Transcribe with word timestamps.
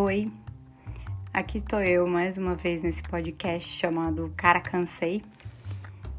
Oi, 0.00 0.30
aqui 1.34 1.58
estou 1.58 1.80
eu 1.80 2.06
mais 2.06 2.38
uma 2.38 2.54
vez 2.54 2.84
nesse 2.84 3.02
podcast 3.02 3.68
chamado 3.68 4.32
Cara 4.36 4.60
Cansei, 4.60 5.24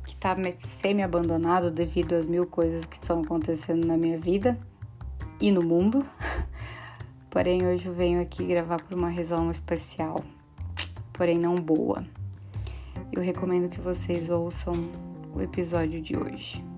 que 0.06 0.18
tá 0.18 0.36
semi-abandonado 0.60 1.72
devido 1.72 2.14
às 2.14 2.26
mil 2.26 2.46
coisas 2.46 2.84
que 2.84 2.98
estão 2.98 3.22
acontecendo 3.22 3.88
na 3.88 3.96
minha 3.96 4.18
vida 4.18 4.60
e 5.40 5.50
no 5.50 5.64
mundo. 5.64 6.06
Porém, 7.32 7.66
hoje 7.66 7.86
eu 7.86 7.94
venho 7.94 8.22
aqui 8.22 8.46
gravar 8.46 8.84
por 8.84 8.98
uma 8.98 9.10
razão 9.10 9.50
especial, 9.50 10.26
porém 11.14 11.40
não 11.40 11.56
boa. 11.56 12.06
Eu 13.14 13.22
recomendo 13.22 13.70
que 13.70 13.80
vocês 13.80 14.30
ouçam 14.30 14.74
o 15.34 15.42
episódio 15.42 16.02
de 16.02 16.18
hoje. 16.18 16.69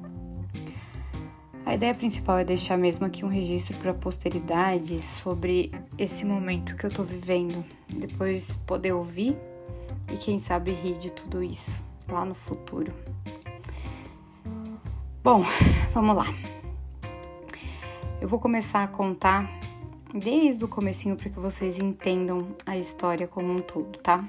A 1.71 1.75
ideia 1.75 1.95
principal 1.95 2.37
é 2.37 2.43
deixar 2.43 2.77
mesmo 2.77 3.05
aqui 3.05 3.23
um 3.23 3.29
registro 3.29 3.77
para 3.77 3.91
a 3.91 3.93
posteridade 3.93 5.01
sobre 5.01 5.71
esse 5.97 6.25
momento 6.25 6.75
que 6.75 6.85
eu 6.85 6.89
tô 6.89 7.01
vivendo, 7.01 7.63
depois 7.87 8.57
poder 8.67 8.91
ouvir 8.91 9.37
e 10.11 10.17
quem 10.17 10.37
sabe 10.37 10.71
rir 10.71 10.97
de 10.99 11.09
tudo 11.11 11.41
isso 11.41 11.81
lá 12.09 12.25
no 12.25 12.35
futuro. 12.35 12.91
Bom, 15.23 15.45
vamos 15.93 16.17
lá. 16.17 16.25
Eu 18.19 18.27
vou 18.27 18.37
começar 18.37 18.83
a 18.83 18.87
contar 18.89 19.49
desde 20.13 20.65
o 20.65 20.67
comecinho 20.67 21.15
para 21.15 21.29
que 21.29 21.39
vocês 21.39 21.79
entendam 21.79 22.53
a 22.65 22.75
história 22.75 23.29
como 23.29 23.49
um 23.49 23.59
todo, 23.59 23.97
tá? 23.99 24.25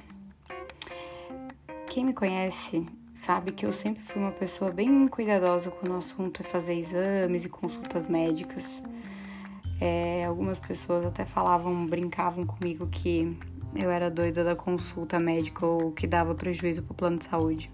Quem 1.89 2.05
me 2.05 2.13
conhece 2.13 2.87
sabe 3.25 3.53
que 3.53 3.65
eu 3.65 3.73
sempre 3.73 4.03
fui 4.03 4.21
uma 4.21 4.33
pessoa 4.33 4.73
bem 4.73 5.07
cuidadosa 5.07 5.71
quando 5.71 5.93
o 5.93 5.99
assunto 5.99 6.43
é 6.43 6.45
fazer 6.45 6.75
exames 6.75 7.45
e 7.45 7.49
consultas 7.49 8.09
médicas. 8.09 8.83
É, 9.81 10.25
algumas 10.25 10.59
pessoas 10.59 11.07
até 11.07 11.25
falavam, 11.25 11.87
brincavam 11.87 12.45
comigo 12.45 12.87
que 12.89 13.37
eu 13.77 13.91
era 13.91 14.11
doida 14.11 14.43
da 14.43 14.57
consulta 14.57 15.21
médica 15.21 15.65
ou 15.65 15.93
que 15.93 16.07
dava 16.07 16.35
prejuízo 16.35 16.83
para 16.83 16.93
o 16.93 16.97
plano 16.97 17.19
de 17.19 17.25
saúde. 17.25 17.71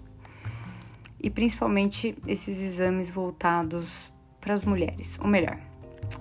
E 1.19 1.31
principalmente 1.31 2.15
esses 2.27 2.61
exames 2.61 3.09
voltados 3.09 4.13
para 4.39 4.53
as 4.53 4.63
mulheres, 4.63 5.17
ou 5.19 5.27
melhor, 5.27 5.59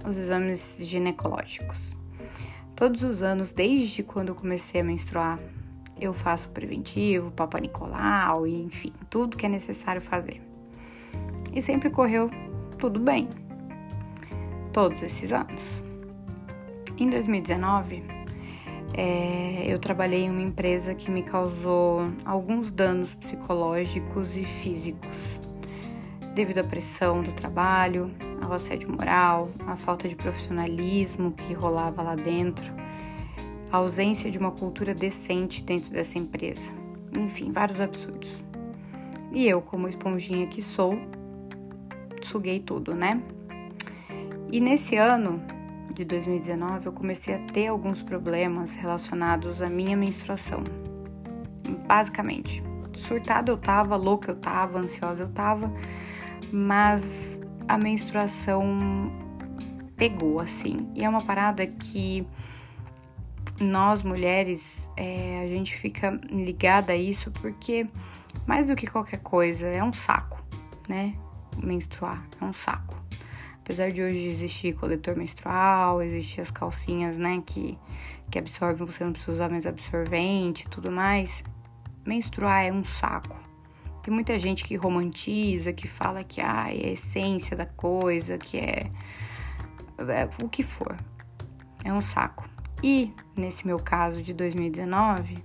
os 0.09 0.17
exames 0.17 0.79
ginecológicos. 0.81 1.95
Todos 2.75 3.03
os 3.03 3.23
anos, 3.23 3.53
desde 3.53 4.03
quando 4.03 4.29
eu 4.29 4.35
comecei 4.35 4.81
a 4.81 4.85
menstruar, 4.85 5.39
eu 6.01 6.13
faço 6.13 6.49
preventivo, 6.51 7.31
Papa 7.31 7.59
Nicolau, 7.59 8.47
enfim, 8.47 8.93
tudo 9.11 9.37
que 9.37 9.47
é 9.47 9.49
necessário 9.49 10.01
fazer. 10.01 10.41
E 11.53 11.61
sempre 11.61 11.91
correu 11.91 12.31
tudo 12.79 13.01
bem. 13.01 13.29
Todos 14.73 15.03
esses 15.03 15.33
anos. 15.33 15.61
Em 16.99 17.09
2019, 17.11 18.03
é, 18.95 19.67
eu 19.69 19.79
trabalhei 19.79 20.25
em 20.25 20.31
uma 20.31 20.43
empresa 20.43 20.95
que 20.95 21.11
me 21.11 21.23
causou 21.23 22.09
alguns 22.25 22.71
danos 22.71 23.15
psicológicos 23.15 24.37
e 24.37 24.45
físicos, 24.45 25.41
devido 26.35 26.59
à 26.59 26.65
pressão 26.65 27.23
do 27.23 27.33
trabalho, 27.33 28.11
ao 28.43 28.53
assédio 28.53 28.91
moral, 28.91 29.49
à 29.67 29.77
falta 29.77 30.09
de 30.09 30.15
profissionalismo 30.15 31.33
que 31.33 31.53
rolava 31.53 32.03
lá 32.03 32.15
dentro 32.15 32.79
a 33.70 33.77
ausência 33.77 34.30
de 34.30 34.38
uma 34.38 34.50
cultura 34.50 34.94
decente 34.94 35.62
dentro 35.62 35.91
dessa 35.91 36.19
empresa. 36.19 36.62
Enfim, 37.16 37.52
vários 37.52 37.80
absurdos. 37.80 38.30
E 39.33 39.47
eu, 39.47 39.61
como 39.61 39.88
esponjinha 39.88 40.47
que 40.47 40.62
sou, 40.62 40.98
suguei 42.22 42.61
tudo, 42.61 42.94
né? 42.94 43.22
E 44.50 44.61
nesse 44.61 44.96
ano 44.96 45.42
de 45.92 46.05
2019 46.05 46.86
eu 46.86 46.92
comecei 46.92 47.34
a 47.34 47.39
ter 47.39 47.66
alguns 47.66 48.02
problemas 48.02 48.72
relacionados 48.72 49.61
à 49.61 49.69
minha 49.69 49.96
menstruação. 49.96 50.62
Basicamente, 51.86 52.62
surtada 52.96 53.52
eu 53.52 53.58
tava, 53.58 53.96
louca 53.96 54.33
eu 54.33 54.36
tava, 54.36 54.78
ansiosa 54.78 55.24
eu 55.24 55.28
tava, 55.28 55.73
mas 56.51 57.39
a 57.67 57.77
menstruação 57.77 58.64
pegou 59.96 60.40
assim. 60.40 60.89
E 60.95 61.05
é 61.05 61.08
uma 61.08 61.23
parada 61.23 61.67
que 61.67 62.27
nós 63.61 64.02
mulheres, 64.02 64.89
é, 64.96 65.42
a 65.42 65.48
gente 65.48 65.77
fica 65.77 66.11
ligada 66.30 66.92
a 66.92 66.96
isso 66.96 67.30
porque, 67.30 67.86
mais 68.46 68.67
do 68.67 68.77
que 68.77 68.86
qualquer 68.86 69.20
coisa, 69.20 69.67
é 69.67 69.83
um 69.83 69.92
saco, 69.92 70.42
né? 70.89 71.14
Menstruar 71.63 72.24
é 72.41 72.45
um 72.45 72.52
saco. 72.52 73.02
Apesar 73.61 73.91
de 73.91 74.02
hoje 74.02 74.29
existir 74.29 74.74
coletor 74.74 75.17
menstrual, 75.17 76.01
existir 76.01 76.41
as 76.41 76.51
calcinhas, 76.51 77.19
né, 77.19 77.42
que, 77.45 77.77
que 78.30 78.39
absorvem, 78.39 78.86
você 78.86 79.05
não 79.05 79.13
precisa 79.13 79.33
usar 79.33 79.51
mais 79.51 79.67
absorvente 79.67 80.64
e 80.64 80.69
tudo 80.70 80.90
mais, 80.90 81.45
menstruar 82.07 82.64
é 82.64 82.73
um 82.73 82.83
saco. 82.83 83.36
Tem 84.02 84.14
muita 84.14 84.39
gente 84.39 84.64
que 84.64 84.75
romantiza, 84.75 85.70
que 85.70 85.86
fala 85.86 86.25
que 86.25 86.40
ah, 86.40 86.69
é 86.69 86.89
a 86.89 86.92
essência 86.92 87.55
da 87.55 87.67
coisa, 87.67 88.39
que 88.39 88.57
é, 88.57 88.90
é 89.98 90.29
o 90.42 90.48
que 90.48 90.63
for. 90.63 90.96
É 91.85 91.92
um 91.92 92.01
saco. 92.01 92.48
E, 92.83 93.12
nesse 93.36 93.66
meu 93.66 93.78
caso 93.78 94.22
de 94.22 94.33
2019, 94.33 95.39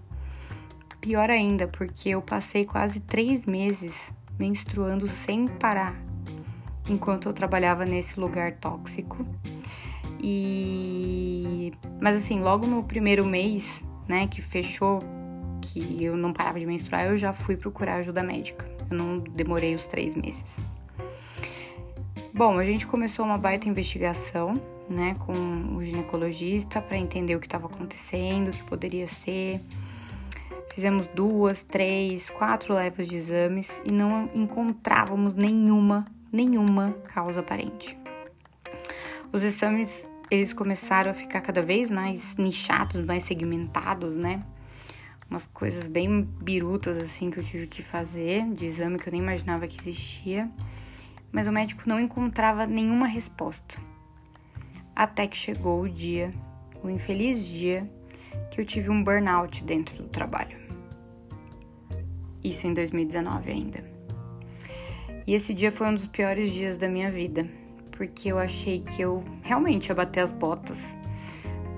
pior 1.02 1.30
ainda, 1.30 1.68
porque 1.68 2.10
eu 2.10 2.22
passei 2.22 2.66
quase 2.66 3.00
três 3.00 3.46
meses 3.46 3.94
menstruando 4.38 5.08
sem 5.08 5.48
parar 5.48 5.96
enquanto 6.88 7.28
eu 7.28 7.34
trabalhava 7.34 7.86
nesse 7.86 8.20
lugar 8.20 8.54
tóxico. 8.54 9.26
E 10.22 11.74
mas 12.00 12.18
assim, 12.18 12.40
logo 12.40 12.68
no 12.68 12.84
primeiro 12.84 13.26
mês, 13.26 13.82
né, 14.08 14.28
que 14.28 14.42
fechou, 14.42 15.00
que 15.62 16.04
eu 16.04 16.18
não 16.18 16.34
parava 16.34 16.60
de 16.60 16.66
menstruar, 16.66 17.06
eu 17.06 17.18
já 17.18 17.34
fui 17.34 17.56
procurar 17.56 17.96
ajuda 17.96 18.22
médica. 18.22 18.70
Eu 18.90 18.98
não 18.98 19.20
demorei 19.20 19.74
os 19.74 19.88
três 19.88 20.16
meses. 20.16 20.60
Bom, 22.34 22.60
a 22.60 22.66
gente 22.66 22.86
começou 22.86 23.26
uma 23.26 23.38
baita 23.38 23.70
investigação 23.70 24.54
né, 24.90 25.16
com 25.26 25.76
o 25.76 25.84
ginecologista 25.84 26.82
para 26.82 26.98
entender 26.98 27.36
o 27.36 27.40
que 27.40 27.48
estava 27.48 27.68
acontecendo, 27.68 28.50
o 28.50 28.52
que 28.52 28.64
poderia 28.64 29.08
ser. 29.08 29.62
Fizemos 30.74 31.08
duas, 31.08 31.62
três, 31.64 32.30
quatro 32.32 32.74
levas 32.74 33.08
de 33.08 33.16
exames 33.16 33.70
e 33.86 33.92
não 33.92 34.30
encontrávamos 34.34 35.36
nenhuma, 35.36 36.06
nenhuma 36.32 36.94
causa 37.14 37.42
aparente. 37.42 37.98
Os 39.32 39.44
exames 39.44 40.10
eles 40.32 40.52
começaram 40.52 41.12
a 41.12 41.14
ficar 41.14 41.42
cada 41.42 41.62
vez 41.62 41.92
mais 41.92 42.36
nichados, 42.38 43.06
mais 43.06 43.24
segmentados, 43.24 44.16
né? 44.16 44.44
Umas 45.30 45.46
coisas 45.48 45.88
bem 45.88 46.24
birutas 46.42 46.98
assim 47.02 47.30
que 47.30 47.40
eu 47.40 47.44
tive 47.44 47.68
que 47.68 47.84
fazer 47.84 48.44
de 48.54 48.66
exame 48.66 48.98
que 48.98 49.10
eu 49.10 49.12
nem 49.12 49.22
imaginava 49.22 49.68
que 49.68 49.80
existia. 49.80 50.50
Mas 51.32 51.48
o 51.48 51.52
médico 51.52 51.84
não 51.86 52.00
encontrava 52.00 52.66
nenhuma 52.66 53.08
resposta 53.08 53.93
até 54.96 55.28
que 55.28 55.38
chegou 55.38 55.82
o 55.82 55.90
dia, 55.90 56.32
o 56.84 56.90
infeliz 56.90 57.46
dia, 57.46 57.90
que 58.52 58.62
eu 58.62 58.66
tive 58.66 58.90
um 58.90 59.04
burnout 59.04 59.64
dentro 59.64 59.96
do 59.96 60.10
trabalho. 60.10 60.58
Isso 62.44 62.68
em 62.68 62.74
2019 62.74 63.52
ainda. 63.52 63.84
E 65.26 65.34
esse 65.34 65.54
dia 65.54 65.72
foi 65.72 65.88
um 65.88 65.94
dos 65.94 66.06
piores 66.08 66.52
dias 66.52 66.78
da 66.78 66.88
minha 66.88 67.10
vida, 67.10 67.48
porque 67.92 68.32
eu 68.32 68.38
achei 68.38 68.82
que 68.82 69.02
eu 69.02 69.24
realmente 69.42 69.88
ia 69.88 69.96
bater 69.96 70.20
as 70.20 70.34
botas, 70.34 70.78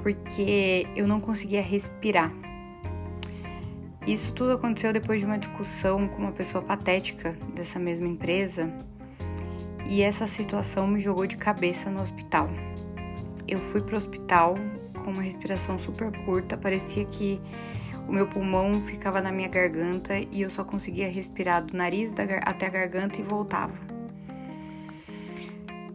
porque 0.01 0.87
eu 0.95 1.07
não 1.07 1.21
conseguia 1.21 1.61
respirar. 1.61 2.33
Isso 4.07 4.33
tudo 4.33 4.53
aconteceu 4.53 4.91
depois 4.91 5.19
de 5.19 5.25
uma 5.25 5.37
discussão 5.37 6.07
com 6.07 6.17
uma 6.17 6.31
pessoa 6.31 6.63
patética 6.63 7.35
dessa 7.53 7.79
mesma 7.79 8.07
empresa, 8.07 8.71
e 9.87 10.01
essa 10.01 10.25
situação 10.25 10.87
me 10.87 10.99
jogou 10.99 11.27
de 11.27 11.37
cabeça 11.37 11.89
no 11.91 12.01
hospital 12.01 12.49
eu 13.47 13.59
fui 13.59 13.81
pro 13.81 13.97
hospital 13.97 14.55
com 15.03 15.11
uma 15.11 15.21
respiração 15.21 15.77
super 15.77 16.11
curta, 16.25 16.57
parecia 16.57 17.05
que 17.05 17.39
o 18.07 18.11
meu 18.11 18.27
pulmão 18.27 18.81
ficava 18.81 19.21
na 19.21 19.31
minha 19.31 19.47
garganta 19.47 20.17
e 20.17 20.41
eu 20.41 20.49
só 20.49 20.63
conseguia 20.63 21.09
respirar 21.09 21.63
do 21.63 21.75
nariz 21.75 22.11
até 22.43 22.65
a 22.65 22.69
garganta 22.69 23.19
e 23.19 23.23
voltava. 23.23 23.77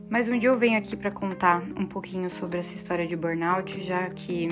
Mas 0.09 0.27
um 0.27 0.37
dia 0.37 0.49
eu 0.49 0.59
venho 0.59 0.77
aqui 0.77 0.97
para 0.97 1.11
contar 1.11 1.63
um 1.77 1.87
pouquinho 1.87 2.29
sobre 2.29 2.59
essa 2.59 2.75
história 2.75 3.07
de 3.07 3.15
burnout, 3.15 3.81
já 3.81 4.11
que 4.11 4.49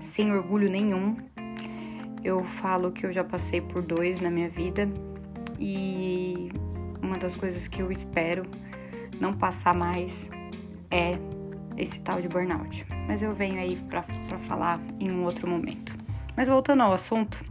sem 0.00 0.32
orgulho 0.32 0.70
nenhum, 0.70 1.16
eu 2.24 2.42
falo 2.44 2.90
que 2.90 3.04
eu 3.04 3.12
já 3.12 3.22
passei 3.22 3.60
por 3.60 3.82
dois 3.82 4.20
na 4.20 4.30
minha 4.30 4.48
vida 4.48 4.88
e 5.58 6.50
uma 7.02 7.18
das 7.18 7.36
coisas 7.36 7.68
que 7.68 7.82
eu 7.82 7.92
espero 7.92 8.44
não 9.20 9.34
passar 9.34 9.74
mais 9.74 10.28
é 10.90 11.18
esse 11.80 12.00
tal 12.00 12.20
de 12.20 12.28
burnout. 12.28 12.86
Mas 13.06 13.22
eu 13.22 13.32
venho 13.32 13.58
aí 13.58 13.76
para 13.76 14.02
falar 14.38 14.80
em 14.98 15.10
um 15.10 15.24
outro 15.24 15.48
momento. 15.48 15.96
Mas 16.36 16.48
voltando 16.48 16.82
ao 16.82 16.92
assunto, 16.92 17.44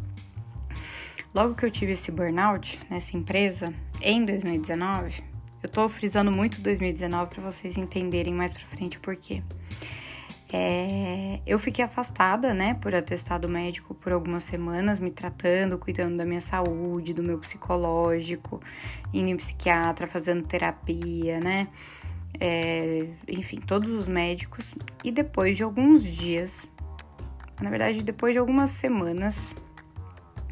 logo 1.34 1.56
que 1.56 1.66
eu 1.66 1.72
tive 1.72 1.94
esse 1.94 2.12
burnout 2.12 2.80
nessa 2.90 3.18
empresa, 3.18 3.74
em 4.02 4.24
2019, 4.24 5.24
eu 5.62 5.70
tô 5.70 5.90
frisando 5.90 6.32
muito 6.32 6.62
2019 6.62 7.30
para 7.30 7.44
vocês 7.44 7.78
entenderem 7.78 8.34
mais 8.34 8.54
para 8.54 8.66
frente 8.66 8.98
o 8.98 9.02
porquê. 9.02 9.44
É, 10.52 11.40
eu 11.46 11.60
fiquei 11.60 11.86
afastada, 11.86 12.56
né, 12.56 12.74
por 12.74 12.96
atestado 12.96 13.48
médico 13.48 13.94
por 13.94 14.12
algumas 14.12 14.44
semanas, 14.44 15.00
me 15.00 15.12
tratando, 15.12 15.78
cuidando 15.78 16.18
da 16.18 16.26
minha 16.26 16.42
saúde, 16.42 17.14
do 17.14 17.22
meu 17.22 17.38
psicológico, 17.38 18.60
indo 19.14 19.30
em 19.30 19.38
psiquiatra, 19.38 20.08
fazendo 20.08 20.48
terapia, 20.48 21.40
né, 21.40 21.68
é, 22.40 23.08
enfim, 23.28 23.60
todos 23.60 23.90
os 23.90 24.08
médicos. 24.08 24.74
E 25.04 25.12
depois 25.12 25.56
de 25.56 25.64
alguns 25.64 26.04
dias, 26.04 26.68
na 27.62 27.70
verdade, 27.70 28.04
depois 28.04 28.34
de 28.34 28.40
algumas 28.40 28.72
semanas, 28.72 29.56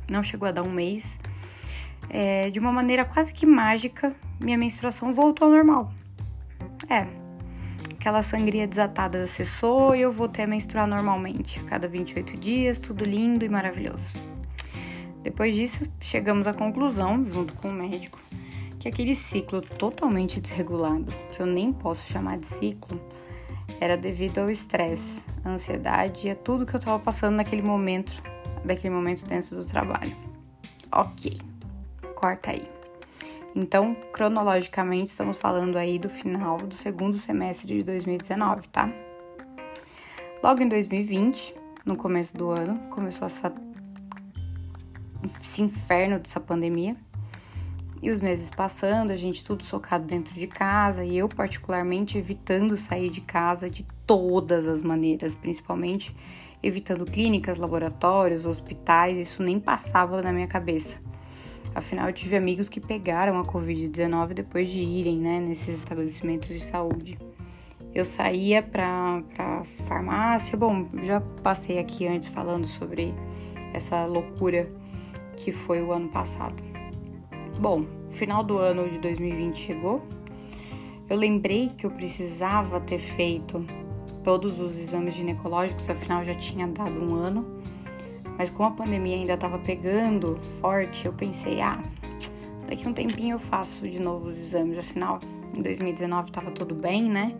não 0.09 0.23
chegou 0.23 0.47
a 0.47 0.51
dar 0.51 0.63
um 0.63 0.71
mês, 0.71 1.17
é, 2.09 2.49
de 2.49 2.59
uma 2.59 2.71
maneira 2.71 3.03
quase 3.03 3.33
que 3.33 3.45
mágica, 3.45 4.15
minha 4.39 4.57
menstruação 4.57 5.13
voltou 5.13 5.47
ao 5.47 5.53
normal. 5.53 5.91
É, 6.89 7.07
aquela 7.93 8.21
sangria 8.21 8.67
desatada 8.67 9.27
cessou 9.27 9.95
e 9.95 10.01
eu 10.01 10.11
voltei 10.11 10.45
a 10.45 10.47
menstruar 10.47 10.87
normalmente, 10.87 11.59
a 11.59 11.63
cada 11.63 11.87
28 11.87 12.37
dias, 12.37 12.79
tudo 12.79 13.03
lindo 13.03 13.43
e 13.43 13.49
maravilhoso. 13.49 14.19
Depois 15.23 15.53
disso, 15.53 15.85
chegamos 15.99 16.47
à 16.47 16.53
conclusão, 16.53 17.25
junto 17.25 17.53
com 17.55 17.67
o 17.67 17.73
médico, 17.73 18.17
que 18.87 19.01
aquele 19.01 19.15
ciclo 19.15 19.61
totalmente 19.61 20.39
desregulado, 20.39 21.13
que 21.33 21.41
eu 21.41 21.45
nem 21.45 21.73
posso 21.73 22.09
chamar 22.09 22.37
de 22.37 22.47
ciclo, 22.47 22.99
era 23.81 23.97
devido 23.97 24.39
ao 24.39 24.49
estresse, 24.49 25.21
à 25.43 25.49
ansiedade 25.49 26.27
e 26.27 26.31
a 26.31 26.35
tudo 26.35 26.65
que 26.65 26.73
eu 26.73 26.79
estava 26.79 26.97
passando 26.97 27.35
naquele 27.35 27.61
momento, 27.61 28.13
daquele 28.63 28.93
momento 28.93 29.25
dentro 29.25 29.57
do 29.57 29.65
trabalho. 29.65 30.15
Ok, 30.89 31.37
corta 32.15 32.51
aí. 32.51 32.65
Então, 33.53 33.93
cronologicamente, 34.13 35.09
estamos 35.09 35.37
falando 35.37 35.77
aí 35.77 35.99
do 35.99 36.09
final 36.09 36.57
do 36.57 36.73
segundo 36.73 37.17
semestre 37.17 37.67
de 37.67 37.83
2019, 37.83 38.69
tá? 38.69 38.89
Logo 40.41 40.63
em 40.63 40.69
2020, 40.69 41.53
no 41.85 41.97
começo 41.97 42.37
do 42.37 42.51
ano, 42.51 42.79
começou 42.89 43.27
essa, 43.27 43.51
esse 45.41 45.61
inferno 45.61 46.19
dessa 46.19 46.39
pandemia. 46.39 46.95
E 48.01 48.11
os 48.11 48.19
meses 48.19 48.49
passando, 48.49 49.11
a 49.11 49.15
gente 49.15 49.43
tudo 49.43 49.63
socado 49.63 50.05
dentro 50.05 50.33
de 50.33 50.45
casa 50.47 51.03
e 51.03 51.17
eu, 51.17 51.27
particularmente, 51.27 52.17
evitando 52.17 52.77
sair 52.77 53.09
de 53.09 53.21
casa 53.21 53.69
de 53.69 53.83
todas 54.05 54.67
as 54.67 54.83
maneiras, 54.83 55.33
principalmente 55.33 56.15
evitando 56.61 57.05
clínicas, 57.05 57.57
laboratórios, 57.57 58.45
hospitais, 58.45 59.17
isso 59.17 59.41
nem 59.41 59.59
passava 59.59 60.21
na 60.21 60.31
minha 60.31 60.47
cabeça. 60.47 60.97
Afinal, 61.73 62.07
eu 62.07 62.13
tive 62.13 62.35
amigos 62.35 62.69
que 62.69 62.79
pegaram 62.79 63.39
a 63.39 63.43
Covid-19 63.43 64.33
depois 64.33 64.69
de 64.69 64.79
irem 64.81 65.17
né, 65.17 65.39
nesses 65.39 65.77
estabelecimentos 65.79 66.47
de 66.49 66.59
saúde. 66.59 67.17
Eu 67.93 68.05
saía 68.05 68.61
para 68.61 69.23
farmácia. 69.85 70.57
Bom, 70.57 70.87
já 71.03 71.21
passei 71.21 71.79
aqui 71.79 72.07
antes 72.07 72.29
falando 72.29 72.67
sobre 72.67 73.13
essa 73.73 74.05
loucura 74.05 74.69
que 75.35 75.51
foi 75.51 75.81
o 75.81 75.91
ano 75.91 76.09
passado. 76.09 76.66
Bom, 77.59 77.85
final 78.11 78.43
do 78.43 78.59
ano 78.59 78.87
de 78.87 78.99
2020 78.99 79.57
chegou. 79.57 80.03
Eu 81.09 81.17
lembrei 81.17 81.69
que 81.69 81.87
eu 81.87 81.91
precisava 81.91 82.79
ter 82.79 82.99
feito 82.99 83.65
todos 84.23 84.59
os 84.59 84.79
exames 84.79 85.15
ginecológicos, 85.15 85.89
afinal 85.89 86.23
já 86.23 86.35
tinha 86.35 86.67
dado 86.67 87.03
um 87.03 87.15
ano. 87.15 87.61
Mas 88.37 88.51
como 88.51 88.69
a 88.69 88.71
pandemia 88.71 89.15
ainda 89.15 89.33
estava 89.33 89.57
pegando 89.57 90.37
forte, 90.61 91.07
eu 91.07 91.13
pensei, 91.13 91.59
ah, 91.59 91.81
daqui 92.67 92.87
um 92.87 92.93
tempinho 92.93 93.35
eu 93.35 93.39
faço 93.39 93.87
de 93.87 93.99
novo 93.99 94.27
os 94.27 94.37
exames. 94.37 94.77
Afinal, 94.77 95.19
em 95.57 95.61
2019 95.63 96.29
estava 96.29 96.51
tudo 96.51 96.75
bem, 96.75 97.09
né? 97.09 97.35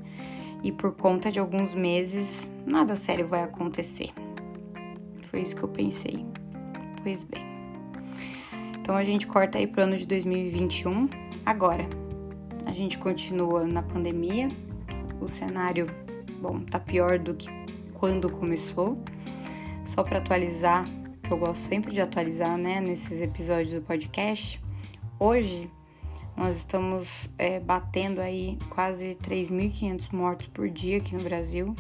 E 0.64 0.72
por 0.72 0.94
conta 0.94 1.31
de 1.31 1.40
alguns 1.40 1.75
meses, 1.75 2.50
nada 2.66 2.96
sério 2.96 3.28
vai 3.28 3.44
acontecer. 3.44 4.10
Foi 5.22 5.42
isso 5.42 5.56
que 5.56 5.62
eu 5.62 5.69
pensei. 5.69 6.25
Pois 7.04 7.24
bem. 7.24 7.47
Então 8.88 8.95
a 8.95 9.04
gente 9.04 9.28
corta 9.28 9.57
aí 9.57 9.68
pro 9.68 9.84
ano 9.84 9.98
de 9.98 10.06
2021. 10.06 11.10
Agora, 11.45 11.86
a 12.66 12.72
gente 12.72 12.98
continua 12.98 13.68
na 13.68 13.84
pandemia. 13.84 14.48
O 15.19 15.28
cenário, 15.28 15.88
bom, 16.39 16.62
tá 16.62 16.80
pior 16.80 17.19
do 17.19 17.36
que 17.36 17.50
quando 17.94 18.30
começou. 18.30 18.98
Só 19.86 20.04
para 20.04 20.19
atualizar, 20.19 20.86
que 21.22 21.34
eu 21.34 21.38
gosto 21.38 21.63
sempre 21.63 21.92
de 21.92 22.00
atualizar, 22.00 22.57
né, 22.57 22.80
nesses 22.80 23.19
episódios 23.22 23.74
do 23.74 23.81
podcast. 23.81 24.57
Hoje 25.19 25.69
nós 26.38 26.56
estamos 26.56 27.10
é, 27.38 27.60
batendo 27.60 28.22
aí 28.22 28.57
quase 28.69 29.18
3.500 29.22 30.13
mortos 30.13 30.48
por 30.48 30.69
dia 30.69 31.00
aqui 31.00 31.13
no 31.13 31.24
Brasil 31.24 31.75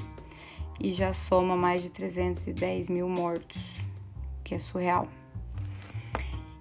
e 0.77 0.91
já 0.91 1.13
soma 1.13 1.55
mais 1.55 1.81
de 1.81 1.89
310 1.89 2.89
mil 2.89 3.07
mortos, 3.07 3.79
que 4.43 4.53
é 4.53 4.59
surreal. 4.59 5.07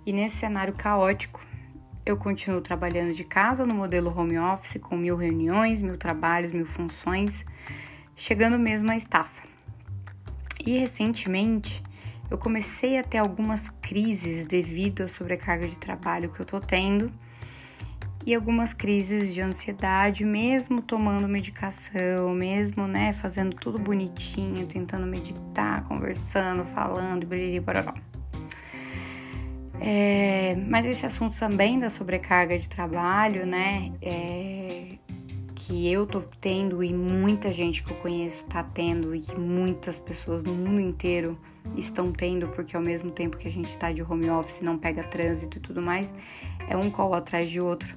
E 0.06 0.12
nesse 0.12 0.36
cenário 0.36 0.72
caótico, 0.72 1.44
eu 2.06 2.16
continuo 2.16 2.60
trabalhando 2.60 3.12
de 3.12 3.24
casa 3.24 3.66
no 3.66 3.74
modelo 3.74 4.16
home 4.16 4.38
office, 4.38 4.80
com 4.80 4.96
mil 4.96 5.16
reuniões, 5.16 5.82
mil 5.82 5.98
trabalhos, 5.98 6.52
mil 6.52 6.64
funções, 6.64 7.44
chegando 8.14 8.56
mesmo 8.56 8.88
à 8.92 8.94
estafa. 8.94 9.42
E 10.64 10.78
recentemente 10.78 11.82
eu 12.30 12.38
comecei 12.38 12.96
a 12.96 13.02
ter 13.02 13.18
algumas 13.18 13.68
crises 13.82 14.46
devido 14.46 15.02
à 15.02 15.08
sobrecarga 15.08 15.66
de 15.66 15.76
trabalho 15.76 16.30
que 16.30 16.38
eu 16.38 16.46
tô 16.46 16.60
tendo 16.60 17.12
e 18.24 18.32
algumas 18.32 18.72
crises 18.72 19.34
de 19.34 19.40
ansiedade, 19.40 20.24
mesmo 20.24 20.80
tomando 20.80 21.26
medicação, 21.26 22.32
mesmo, 22.32 22.86
né, 22.86 23.12
fazendo 23.12 23.56
tudo 23.56 23.78
bonitinho, 23.78 24.66
tentando 24.66 25.06
meditar, 25.06 25.82
conversando, 25.84 26.64
falando, 26.64 27.32
e 27.34 27.58
barará. 27.58 27.94
É, 29.80 30.56
mas 30.68 30.86
esse 30.86 31.04
assunto 31.04 31.38
também 31.38 31.78
da 31.78 31.90
sobrecarga 31.90 32.58
de 32.58 32.68
trabalho, 32.68 33.46
né, 33.46 33.92
é, 34.00 34.88
que 35.54 35.90
eu 35.90 36.06
tô 36.06 36.20
tendo 36.40 36.82
e 36.82 36.92
muita 36.94 37.52
gente 37.52 37.82
que 37.82 37.90
eu 37.90 37.96
conheço 37.96 38.44
tá 38.44 38.62
tendo 38.62 39.14
e 39.14 39.20
que 39.20 39.38
muitas 39.38 39.98
pessoas 39.98 40.42
no 40.42 40.54
mundo 40.54 40.80
inteiro 40.80 41.38
estão 41.76 42.12
tendo, 42.12 42.48
porque 42.48 42.76
ao 42.76 42.82
mesmo 42.82 43.10
tempo 43.10 43.36
que 43.36 43.48
a 43.48 43.50
gente 43.50 43.76
tá 43.76 43.92
de 43.92 44.02
home 44.02 44.30
office, 44.30 44.60
não 44.60 44.78
pega 44.78 45.02
trânsito 45.04 45.58
e 45.58 45.60
tudo 45.60 45.82
mais, 45.82 46.14
é 46.68 46.76
um 46.76 46.90
call 46.90 47.14
atrás 47.14 47.50
de 47.50 47.60
outro 47.60 47.96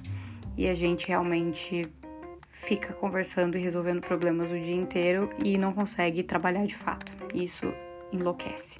e 0.56 0.68
a 0.68 0.74
gente 0.74 1.08
realmente 1.08 1.86
fica 2.48 2.92
conversando 2.92 3.56
e 3.56 3.60
resolvendo 3.60 4.00
problemas 4.00 4.50
o 4.50 4.58
dia 4.58 4.74
inteiro 4.74 5.30
e 5.42 5.56
não 5.56 5.72
consegue 5.72 6.22
trabalhar 6.22 6.66
de 6.66 6.76
fato. 6.76 7.12
Isso 7.34 7.72
enlouquece. 8.12 8.78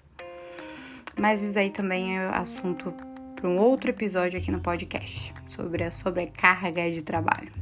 Mas 1.18 1.42
isso 1.42 1.58
aí 1.58 1.70
também 1.70 2.18
é 2.18 2.26
assunto 2.28 2.92
para 3.34 3.48
um 3.48 3.58
outro 3.58 3.90
episódio 3.90 4.38
aqui 4.38 4.50
no 4.50 4.60
podcast 4.60 5.32
sobre 5.48 5.84
a 5.84 5.90
sobrecarga 5.90 6.90
de 6.90 7.02
trabalho. 7.02 7.52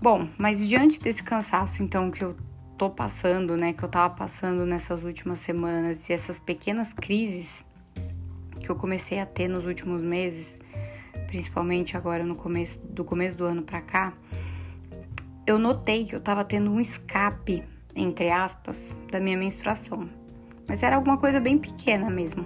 Bom, 0.00 0.28
mas 0.38 0.66
diante 0.66 1.00
desse 1.00 1.22
cansaço 1.22 1.82
então 1.82 2.10
que 2.10 2.22
eu 2.22 2.36
tô 2.76 2.88
passando, 2.88 3.56
né, 3.56 3.72
que 3.72 3.82
eu 3.82 3.88
tava 3.88 4.14
passando 4.14 4.64
nessas 4.64 5.02
últimas 5.02 5.40
semanas 5.40 6.08
e 6.08 6.12
essas 6.12 6.38
pequenas 6.38 6.92
crises 6.92 7.64
que 8.60 8.70
eu 8.70 8.76
comecei 8.76 9.18
a 9.18 9.26
ter 9.26 9.48
nos 9.48 9.66
últimos 9.66 10.02
meses, 10.02 10.58
principalmente 11.26 11.96
agora 11.96 12.22
no 12.22 12.36
começo 12.36 12.78
do 12.78 13.04
começo 13.04 13.36
do 13.36 13.44
ano 13.44 13.62
para 13.62 13.80
cá, 13.80 14.12
eu 15.46 15.58
notei 15.58 16.04
que 16.04 16.14
eu 16.14 16.20
tava 16.20 16.44
tendo 16.44 16.70
um 16.70 16.78
escape, 16.78 17.64
entre 17.96 18.30
aspas, 18.30 18.94
da 19.10 19.18
minha 19.18 19.36
menstruação. 19.36 20.08
Mas 20.68 20.82
era 20.82 20.96
alguma 20.96 21.16
coisa 21.16 21.40
bem 21.40 21.58
pequena 21.58 22.10
mesmo. 22.10 22.44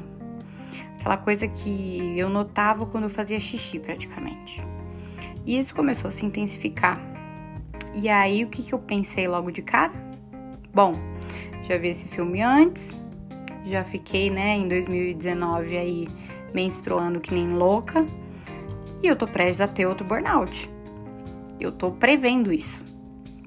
Aquela 0.99 1.17
coisa 1.17 1.49
que 1.49 2.17
eu 2.17 2.29
notava 2.29 2.87
quando 2.87 3.05
eu 3.05 3.11
fazia 3.11 3.41
xixi 3.41 3.79
praticamente. 3.79 4.65
E 5.45 5.59
isso 5.59 5.75
começou 5.75 6.09
a 6.09 6.13
se 6.13 6.25
intensificar 6.25 7.13
e 7.95 8.09
aí, 8.09 8.43
o 8.43 8.49
que, 8.49 8.63
que 8.63 8.73
eu 8.73 8.79
pensei 8.79 9.29
logo 9.29 9.51
de 9.51 9.61
cara? 9.61 9.93
Bom, 10.73 10.95
já 11.63 11.77
vi 11.77 11.89
esse 11.89 12.09
filme 12.09 12.41
antes, 12.41 12.97
já 13.65 13.85
fiquei, 13.85 14.31
né, 14.31 14.57
em 14.57 14.67
2019 14.67 15.77
aí 15.77 16.09
menstruando 16.55 17.21
que 17.21 17.35
nem 17.35 17.51
louca, 17.51 18.07
e 19.03 19.07
eu 19.07 19.15
tô 19.15 19.27
prestes 19.27 19.61
a 19.61 19.69
ter 19.69 19.87
outro 19.87 20.07
burnout. 20.07 20.71
Eu 21.61 21.71
tô 21.71 21.91
prevendo 21.91 22.51
isso. 22.51 22.83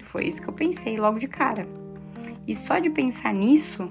Foi 0.03 0.25
isso 0.25 0.41
que 0.41 0.47
eu 0.47 0.53
pensei 0.53 0.95
logo 0.95 1.17
de 1.17 1.27
cara. 1.27 1.67
E 2.47 2.53
só 2.53 2.77
de 2.77 2.91
pensar 2.91 3.33
nisso, 3.33 3.89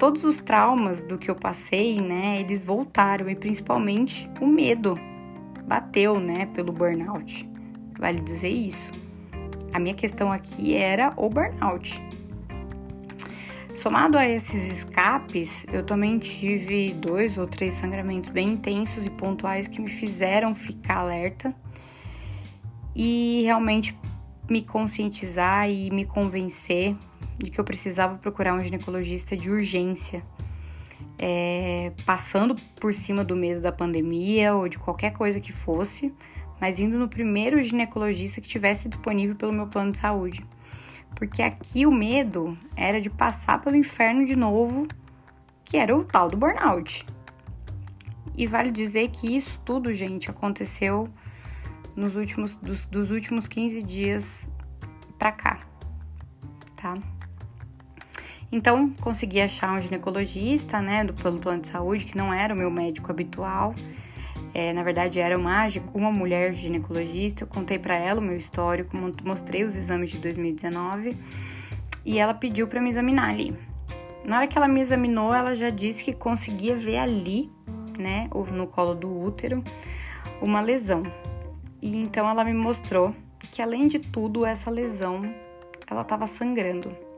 todos 0.00 0.24
os 0.24 0.40
traumas 0.40 1.04
do 1.04 1.18
que 1.18 1.30
eu 1.30 1.34
passei, 1.34 2.00
né, 2.00 2.40
eles 2.40 2.64
voltaram 2.64 3.28
e 3.28 3.36
principalmente 3.36 4.28
o 4.40 4.46
medo 4.46 4.98
bateu, 5.66 6.18
né, 6.18 6.46
pelo 6.54 6.72
burnout. 6.72 7.46
Vale 7.98 8.18
dizer 8.18 8.48
isso. 8.48 8.90
A 9.74 9.78
minha 9.78 9.94
questão 9.94 10.32
aqui 10.32 10.74
era 10.74 11.12
o 11.18 11.28
burnout. 11.28 12.02
Somado 13.74 14.16
a 14.16 14.26
esses 14.26 14.72
escapes, 14.72 15.66
eu 15.70 15.84
também 15.84 16.18
tive 16.18 16.94
dois 16.94 17.36
ou 17.36 17.46
três 17.46 17.74
sangramentos 17.74 18.30
bem 18.30 18.52
intensos 18.52 19.04
e 19.04 19.10
pontuais 19.10 19.68
que 19.68 19.82
me 19.82 19.90
fizeram 19.90 20.54
ficar 20.54 21.00
alerta 21.00 21.54
e 22.96 23.42
realmente 23.44 23.94
me 24.48 24.62
conscientizar 24.62 25.68
e 25.68 25.90
me 25.90 26.06
convencer 26.06 26.96
de 27.44 27.50
que 27.50 27.58
eu 27.60 27.64
precisava 27.64 28.16
procurar 28.18 28.54
um 28.54 28.60
ginecologista 28.60 29.36
de 29.36 29.50
urgência, 29.50 30.22
é, 31.18 31.92
passando 32.04 32.54
por 32.80 32.94
cima 32.94 33.24
do 33.24 33.34
medo 33.34 33.60
da 33.60 33.72
pandemia 33.72 34.54
ou 34.54 34.68
de 34.68 34.78
qualquer 34.78 35.12
coisa 35.12 35.40
que 35.40 35.52
fosse, 35.52 36.14
mas 36.60 36.78
indo 36.78 36.98
no 36.98 37.08
primeiro 37.08 37.60
ginecologista 37.62 38.40
que 38.40 38.48
tivesse 38.48 38.88
disponível 38.88 39.34
pelo 39.34 39.52
meu 39.52 39.66
plano 39.66 39.92
de 39.92 39.98
saúde. 39.98 40.44
Porque 41.14 41.42
aqui 41.42 41.86
o 41.86 41.92
medo 41.92 42.56
era 42.76 43.00
de 43.00 43.10
passar 43.10 43.60
pelo 43.60 43.76
inferno 43.76 44.24
de 44.24 44.36
novo, 44.36 44.86
que 45.64 45.76
era 45.76 45.96
o 45.96 46.04
tal 46.04 46.28
do 46.28 46.36
burnout. 46.36 47.04
E 48.36 48.46
vale 48.46 48.70
dizer 48.70 49.10
que 49.10 49.36
isso 49.36 49.58
tudo, 49.64 49.92
gente, 49.92 50.30
aconteceu 50.30 51.08
nos 51.96 52.14
últimos 52.14 52.56
dos, 52.56 52.84
dos 52.86 53.10
últimos 53.10 53.48
15 53.48 53.82
dias 53.82 54.48
pra 55.18 55.32
cá, 55.32 55.60
tá? 56.76 56.98
Então, 58.52 58.90
consegui 59.00 59.40
achar 59.40 59.72
um 59.72 59.80
ginecologista, 59.80 60.80
né, 60.80 61.04
do 61.04 61.14
plano 61.14 61.60
de 61.60 61.68
saúde, 61.68 62.04
que 62.04 62.16
não 62.16 62.34
era 62.34 62.52
o 62.52 62.56
meu 62.56 62.70
médico 62.70 63.10
habitual. 63.10 63.74
É, 64.52 64.72
na 64.72 64.82
verdade, 64.82 65.20
era 65.20 65.38
uma, 65.38 65.66
uma 65.94 66.10
mulher 66.10 66.52
ginecologista. 66.52 67.44
Eu 67.44 67.48
contei 67.48 67.78
para 67.78 67.94
ela 67.94 68.20
o 68.20 68.22
meu 68.22 68.36
histórico, 68.36 68.96
mostrei 69.24 69.64
os 69.64 69.76
exames 69.76 70.10
de 70.10 70.18
2019 70.18 71.16
e 72.04 72.18
ela 72.18 72.34
pediu 72.34 72.66
para 72.66 72.80
me 72.80 72.90
examinar 72.90 73.30
ali. 73.30 73.56
Na 74.24 74.38
hora 74.38 74.46
que 74.46 74.58
ela 74.58 74.68
me 74.68 74.80
examinou, 74.80 75.32
ela 75.32 75.54
já 75.54 75.70
disse 75.70 76.04
que 76.04 76.12
conseguia 76.12 76.76
ver 76.76 76.98
ali, 76.98 77.50
né, 77.98 78.28
no 78.52 78.66
colo 78.66 78.94
do 78.94 79.08
útero, 79.08 79.62
uma 80.42 80.60
lesão. 80.60 81.04
E 81.80 81.96
então 81.96 82.28
ela 82.28 82.44
me 82.44 82.52
mostrou 82.52 83.14
que 83.52 83.62
além 83.62 83.86
de 83.86 83.98
tudo, 83.98 84.44
essa 84.44 84.70
lesão 84.70 85.22
ela 85.88 86.02
estava 86.02 86.26
sangrando. 86.26 87.09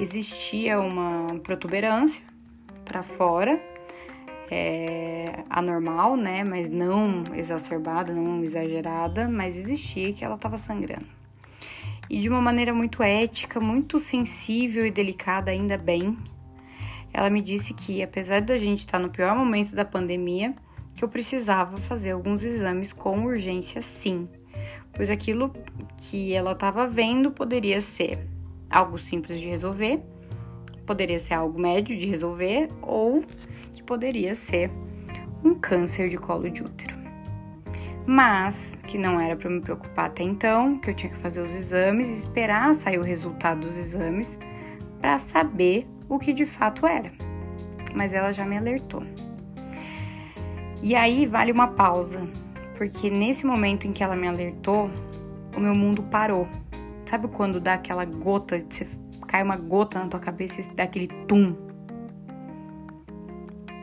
Existia 0.00 0.80
uma 0.80 1.26
protuberância 1.40 2.22
para 2.86 3.02
fora, 3.02 3.60
é, 4.50 5.44
anormal, 5.50 6.16
né? 6.16 6.42
Mas 6.42 6.70
não 6.70 7.22
exacerbada, 7.34 8.10
não 8.10 8.42
exagerada, 8.42 9.28
mas 9.28 9.54
existia 9.54 10.10
que 10.14 10.24
ela 10.24 10.36
estava 10.36 10.56
sangrando. 10.56 11.04
E 12.08 12.18
de 12.18 12.30
uma 12.30 12.40
maneira 12.40 12.72
muito 12.72 13.02
ética, 13.02 13.60
muito 13.60 14.00
sensível 14.00 14.86
e 14.86 14.90
delicada, 14.90 15.50
ainda 15.50 15.76
bem, 15.76 16.16
ela 17.12 17.28
me 17.28 17.42
disse 17.42 17.74
que, 17.74 18.02
apesar 18.02 18.40
da 18.40 18.56
gente 18.56 18.78
estar 18.78 18.98
no 18.98 19.10
pior 19.10 19.36
momento 19.36 19.74
da 19.74 19.84
pandemia, 19.84 20.54
que 20.96 21.04
eu 21.04 21.10
precisava 21.10 21.76
fazer 21.76 22.12
alguns 22.12 22.42
exames 22.42 22.90
com 22.90 23.26
urgência 23.26 23.82
sim, 23.82 24.26
pois 24.94 25.10
aquilo 25.10 25.52
que 25.98 26.32
ela 26.32 26.52
estava 26.52 26.86
vendo 26.86 27.30
poderia 27.30 27.82
ser 27.82 28.39
algo 28.70 28.98
simples 28.98 29.40
de 29.40 29.48
resolver, 29.48 30.00
poderia 30.86 31.18
ser 31.18 31.34
algo 31.34 31.60
médio 31.60 31.96
de 31.96 32.06
resolver 32.06 32.68
ou 32.82 33.22
que 33.72 33.82
poderia 33.82 34.34
ser 34.34 34.70
um 35.44 35.54
câncer 35.54 36.08
de 36.08 36.16
colo 36.16 36.50
de 36.50 36.62
útero. 36.62 36.98
Mas 38.06 38.80
que 38.86 38.98
não 38.98 39.20
era 39.20 39.36
para 39.36 39.50
me 39.50 39.60
preocupar 39.60 40.06
até 40.06 40.22
então, 40.22 40.78
que 40.78 40.90
eu 40.90 40.94
tinha 40.94 41.12
que 41.12 41.18
fazer 41.18 41.40
os 41.40 41.54
exames 41.54 42.08
e 42.08 42.12
esperar 42.12 42.74
sair 42.74 42.98
o 42.98 43.02
resultado 43.02 43.60
dos 43.60 43.76
exames 43.76 44.36
para 45.00 45.18
saber 45.18 45.86
o 46.08 46.18
que 46.18 46.32
de 46.32 46.44
fato 46.44 46.86
era. 46.86 47.12
Mas 47.94 48.12
ela 48.12 48.32
já 48.32 48.44
me 48.44 48.56
alertou. 48.56 49.02
E 50.82 50.94
aí 50.94 51.26
vale 51.26 51.52
uma 51.52 51.68
pausa, 51.68 52.26
porque 52.76 53.10
nesse 53.10 53.44
momento 53.44 53.86
em 53.86 53.92
que 53.92 54.02
ela 54.02 54.16
me 54.16 54.26
alertou, 54.26 54.90
o 55.56 55.60
meu 55.60 55.74
mundo 55.74 56.02
parou. 56.04 56.48
Sabe 57.10 57.26
quando 57.26 57.58
dá 57.58 57.74
aquela 57.74 58.04
gota, 58.04 58.56
você 58.60 58.86
cai 59.26 59.42
uma 59.42 59.56
gota 59.56 59.98
na 59.98 60.06
tua 60.06 60.20
cabeça 60.20 60.60
e 60.60 60.74
dá 60.76 60.84
aquele 60.84 61.08
tum? 61.26 61.56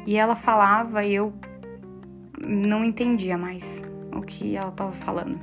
E 0.05 0.15
ela 0.15 0.33
falava 0.33 1.03
e 1.03 1.15
eu 1.15 1.33
não 2.41 2.85
entendia 2.85 3.37
mais 3.37 3.81
o 4.15 4.21
que 4.21 4.55
ela 4.55 4.69
estava 4.69 4.93
falando. 4.93 5.37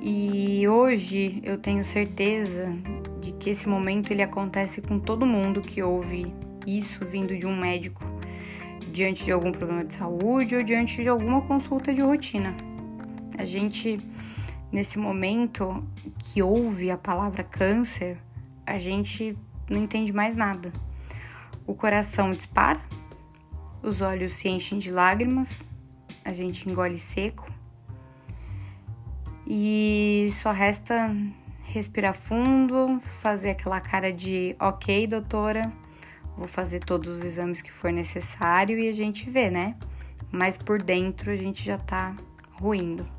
E 0.00 0.68
hoje 0.68 1.40
eu 1.42 1.58
tenho 1.58 1.82
certeza 1.82 2.72
de 3.20 3.32
que 3.32 3.50
esse 3.50 3.68
momento 3.68 4.12
ele 4.12 4.22
acontece 4.22 4.80
com 4.80 5.00
todo 5.00 5.26
mundo 5.26 5.60
que 5.60 5.82
ouve 5.82 6.32
isso 6.64 7.04
vindo 7.04 7.36
de 7.36 7.44
um 7.44 7.56
médico 7.56 8.04
diante 8.92 9.24
de 9.24 9.32
algum 9.32 9.50
problema 9.50 9.84
de 9.84 9.94
saúde 9.94 10.54
ou 10.54 10.62
diante 10.62 11.02
de 11.02 11.08
alguma 11.08 11.40
consulta 11.40 11.92
de 11.92 12.00
rotina. 12.00 12.54
A 13.36 13.44
gente, 13.44 13.98
nesse 14.74 14.98
momento 14.98 15.84
que 16.18 16.42
ouve 16.42 16.90
a 16.90 16.98
palavra 16.98 17.44
câncer, 17.44 18.18
a 18.66 18.76
gente 18.76 19.38
não 19.70 19.84
entende 19.84 20.12
mais 20.12 20.34
nada. 20.34 20.72
O 21.64 21.74
coração 21.74 22.32
dispara, 22.32 22.80
os 23.80 24.00
olhos 24.00 24.34
se 24.34 24.48
enchem 24.48 24.80
de 24.80 24.90
lágrimas, 24.90 25.48
a 26.24 26.32
gente 26.32 26.68
engole 26.68 26.98
seco 26.98 27.48
e 29.46 30.28
só 30.32 30.50
resta 30.50 31.14
respirar 31.62 32.14
fundo, 32.14 32.98
fazer 32.98 33.50
aquela 33.50 33.80
cara 33.80 34.12
de 34.12 34.56
ok, 34.58 35.06
doutora 35.06 35.72
Vou 36.36 36.48
fazer 36.48 36.80
todos 36.80 37.20
os 37.20 37.24
exames 37.24 37.62
que 37.62 37.70
for 37.70 37.92
necessário 37.92 38.76
e 38.76 38.88
a 38.88 38.92
gente 38.92 39.30
vê, 39.30 39.50
né? 39.50 39.76
Mas 40.32 40.56
por 40.56 40.82
dentro 40.82 41.30
a 41.30 41.36
gente 41.36 41.64
já 41.64 41.78
tá 41.78 42.16
ruindo. 42.54 43.13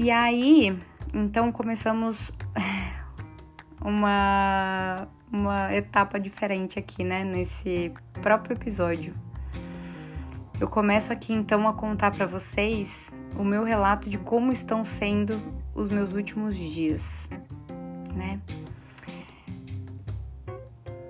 E 0.00 0.12
aí, 0.12 0.80
então 1.12 1.50
começamos 1.50 2.30
uma 3.82 5.08
uma 5.30 5.74
etapa 5.74 6.20
diferente 6.20 6.78
aqui, 6.78 7.02
né, 7.02 7.24
nesse 7.24 7.92
próprio 8.22 8.54
episódio. 8.54 9.12
Eu 10.60 10.68
começo 10.68 11.12
aqui 11.12 11.32
então 11.32 11.66
a 11.66 11.72
contar 11.72 12.12
para 12.12 12.26
vocês 12.26 13.10
o 13.36 13.42
meu 13.42 13.64
relato 13.64 14.08
de 14.08 14.18
como 14.18 14.52
estão 14.52 14.84
sendo 14.84 15.42
os 15.74 15.90
meus 15.90 16.14
últimos 16.14 16.56
dias, 16.56 17.28
né? 18.14 18.40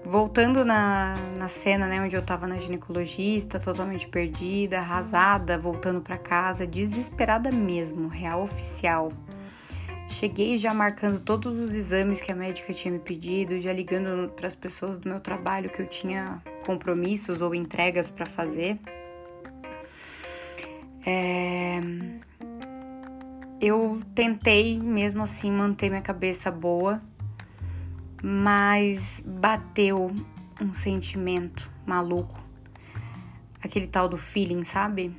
Voltando 0.09 0.65
na, 0.65 1.17
na 1.37 1.49
cena, 1.49 1.87
né, 1.87 2.01
onde 2.01 2.17
eu 2.17 2.23
tava 2.23 2.47
na 2.47 2.57
ginecologista, 2.57 3.61
totalmente 3.61 4.09
perdida, 4.09 4.79
arrasada, 4.79 5.59
voltando 5.59 6.01
para 6.01 6.17
casa, 6.17 6.67
desesperada 6.67 7.51
mesmo, 7.51 8.09
real 8.09 8.43
oficial. 8.43 9.13
Cheguei 10.09 10.57
já 10.57 10.73
marcando 10.73 11.21
todos 11.21 11.59
os 11.59 11.75
exames 11.75 12.23
que 12.23 12.33
a 12.33 12.35
médica 12.35 12.73
tinha 12.73 12.91
me 12.91 12.99
pedido, 12.99 13.61
já 13.61 13.71
ligando 13.71 14.31
para 14.31 14.47
as 14.47 14.55
pessoas 14.55 14.97
do 14.97 15.07
meu 15.07 15.21
trabalho 15.21 15.69
que 15.69 15.83
eu 15.83 15.87
tinha 15.87 16.43
compromissos 16.65 17.43
ou 17.43 17.55
entregas 17.55 18.11
para 18.11 18.25
fazer. 18.25 18.79
É... 21.05 21.81
Eu 23.61 24.01
tentei 24.15 24.79
mesmo 24.79 25.23
assim 25.23 25.53
manter 25.53 25.91
minha 25.91 26.01
cabeça 26.01 26.51
boa 26.51 26.99
mas 28.23 29.23
bateu 29.25 30.11
um 30.61 30.75
sentimento 30.75 31.71
maluco, 31.87 32.39
aquele 33.63 33.87
tal 33.87 34.09
do 34.09 34.17
feeling, 34.17 34.65
sabe? 34.65 35.15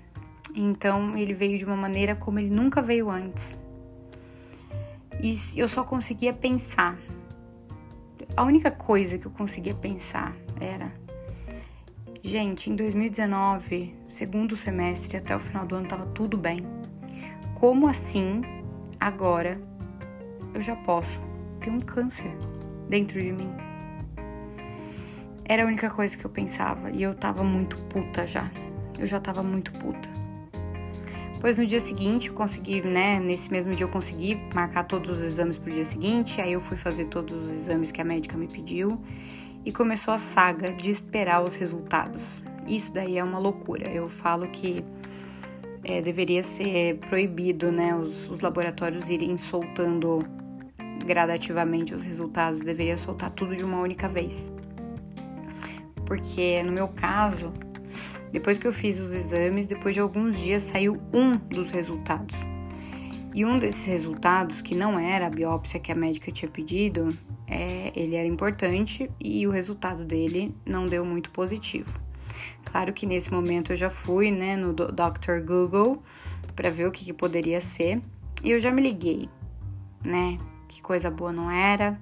Então 0.53 1.17
ele 1.17 1.33
veio 1.33 1.57
de 1.57 1.65
uma 1.65 1.75
maneira 1.75 2.15
como 2.15 2.39
ele 2.39 2.49
nunca 2.49 2.81
veio 2.81 3.09
antes. 3.09 3.57
E 5.21 5.37
eu 5.55 5.67
só 5.67 5.83
conseguia 5.83 6.33
pensar. 6.33 6.97
A 8.35 8.43
única 8.43 8.71
coisa 8.71 9.17
que 9.17 9.25
eu 9.25 9.31
conseguia 9.31 9.73
pensar 9.73 10.35
era: 10.59 10.91
gente, 12.21 12.69
em 12.69 12.75
2019, 12.75 13.93
segundo 14.09 14.55
semestre 14.55 15.17
até 15.17 15.35
o 15.35 15.39
final 15.39 15.65
do 15.65 15.75
ano, 15.75 15.87
tava 15.87 16.05
tudo 16.07 16.37
bem. 16.37 16.65
Como 17.55 17.87
assim 17.87 18.41
agora 18.99 19.59
eu 20.53 20.61
já 20.61 20.75
posso 20.75 21.19
ter 21.59 21.69
um 21.69 21.79
câncer? 21.79 22.33
Dentro 22.89 23.21
de 23.21 23.31
mim. 23.31 23.49
Era 25.45 25.63
a 25.63 25.65
única 25.65 25.89
coisa 25.89 26.17
que 26.17 26.25
eu 26.25 26.29
pensava 26.29 26.91
e 26.91 27.01
eu 27.01 27.15
tava 27.15 27.43
muito 27.43 27.77
puta 27.83 28.27
já. 28.27 28.51
Eu 28.97 29.07
já 29.07 29.19
tava 29.19 29.41
muito 29.41 29.71
puta. 29.73 30.09
Pois 31.41 31.57
no 31.57 31.65
dia 31.65 31.79
seguinte 31.79 32.27
eu 32.27 32.33
consegui, 32.33 32.81
né? 32.81 33.17
Nesse 33.19 33.49
mesmo 33.49 33.73
dia 33.73 33.85
eu 33.85 33.89
consegui 33.89 34.37
marcar 34.53 34.83
todos 34.83 35.19
os 35.19 35.23
exames 35.23 35.57
pro 35.57 35.71
dia 35.71 35.85
seguinte. 35.85 36.41
Aí 36.41 36.51
eu 36.53 36.59
fui 36.59 36.75
fazer 36.75 37.05
todos 37.05 37.45
os 37.45 37.53
exames 37.53 37.91
que 37.91 38.01
a 38.01 38.03
médica 38.03 38.35
me 38.35 38.47
pediu 38.47 39.01
e 39.63 39.71
começou 39.71 40.13
a 40.13 40.17
saga 40.17 40.73
de 40.73 40.91
esperar 40.91 41.41
os 41.41 41.55
resultados. 41.55 42.43
Isso 42.67 42.93
daí 42.93 43.17
é 43.17 43.23
uma 43.23 43.39
loucura. 43.39 43.89
Eu 43.89 44.09
falo 44.09 44.47
que 44.49 44.83
é, 45.83 46.01
deveria 46.01 46.43
ser 46.43 46.97
proibido, 46.97 47.71
né? 47.71 47.95
Os, 47.95 48.29
os 48.29 48.41
laboratórios 48.41 49.09
irem 49.09 49.37
soltando 49.37 50.19
gradativamente 51.09 51.95
os 51.95 52.03
resultados, 52.03 52.59
deveria 52.59 52.95
soltar 52.95 53.31
tudo 53.31 53.55
de 53.55 53.63
uma 53.63 53.79
única 53.79 54.07
vez. 54.07 54.31
Porque 56.05 56.61
no 56.61 56.71
meu 56.71 56.87
caso, 56.87 57.51
depois 58.31 58.59
que 58.59 58.67
eu 58.67 58.71
fiz 58.71 58.99
os 58.99 59.11
exames, 59.11 59.65
depois 59.65 59.95
de 59.95 60.01
alguns 60.01 60.37
dias 60.37 60.61
saiu 60.61 61.01
um 61.11 61.31
dos 61.31 61.71
resultados. 61.71 62.35
E 63.33 63.43
um 63.43 63.57
desses 63.57 63.85
resultados, 63.85 64.61
que 64.61 64.75
não 64.75 64.99
era 64.99 65.25
a 65.25 65.29
biópsia 65.31 65.79
que 65.79 65.91
a 65.91 65.95
médica 65.95 66.31
tinha 66.31 66.49
pedido, 66.49 67.09
é, 67.47 67.91
ele 67.95 68.15
era 68.15 68.27
importante 68.27 69.09
e 69.19 69.47
o 69.47 69.49
resultado 69.49 70.05
dele 70.05 70.55
não 70.63 70.85
deu 70.85 71.03
muito 71.03 71.31
positivo. 71.31 71.91
Claro 72.65 72.93
que 72.93 73.07
nesse 73.07 73.33
momento 73.33 73.71
eu 73.71 73.75
já 73.75 73.89
fui 73.89 74.29
né, 74.29 74.55
no 74.55 74.73
Dr. 74.73 75.43
Google 75.43 76.03
para 76.55 76.69
ver 76.69 76.87
o 76.87 76.91
que, 76.91 77.03
que 77.03 77.13
poderia 77.13 77.59
ser 77.61 77.99
e 78.43 78.51
eu 78.51 78.59
já 78.59 78.71
me 78.71 78.83
liguei, 78.83 79.27
né? 80.03 80.37
Que 80.69 80.81
coisa 80.81 81.11
boa 81.11 81.33
não 81.33 81.51
era. 81.51 81.99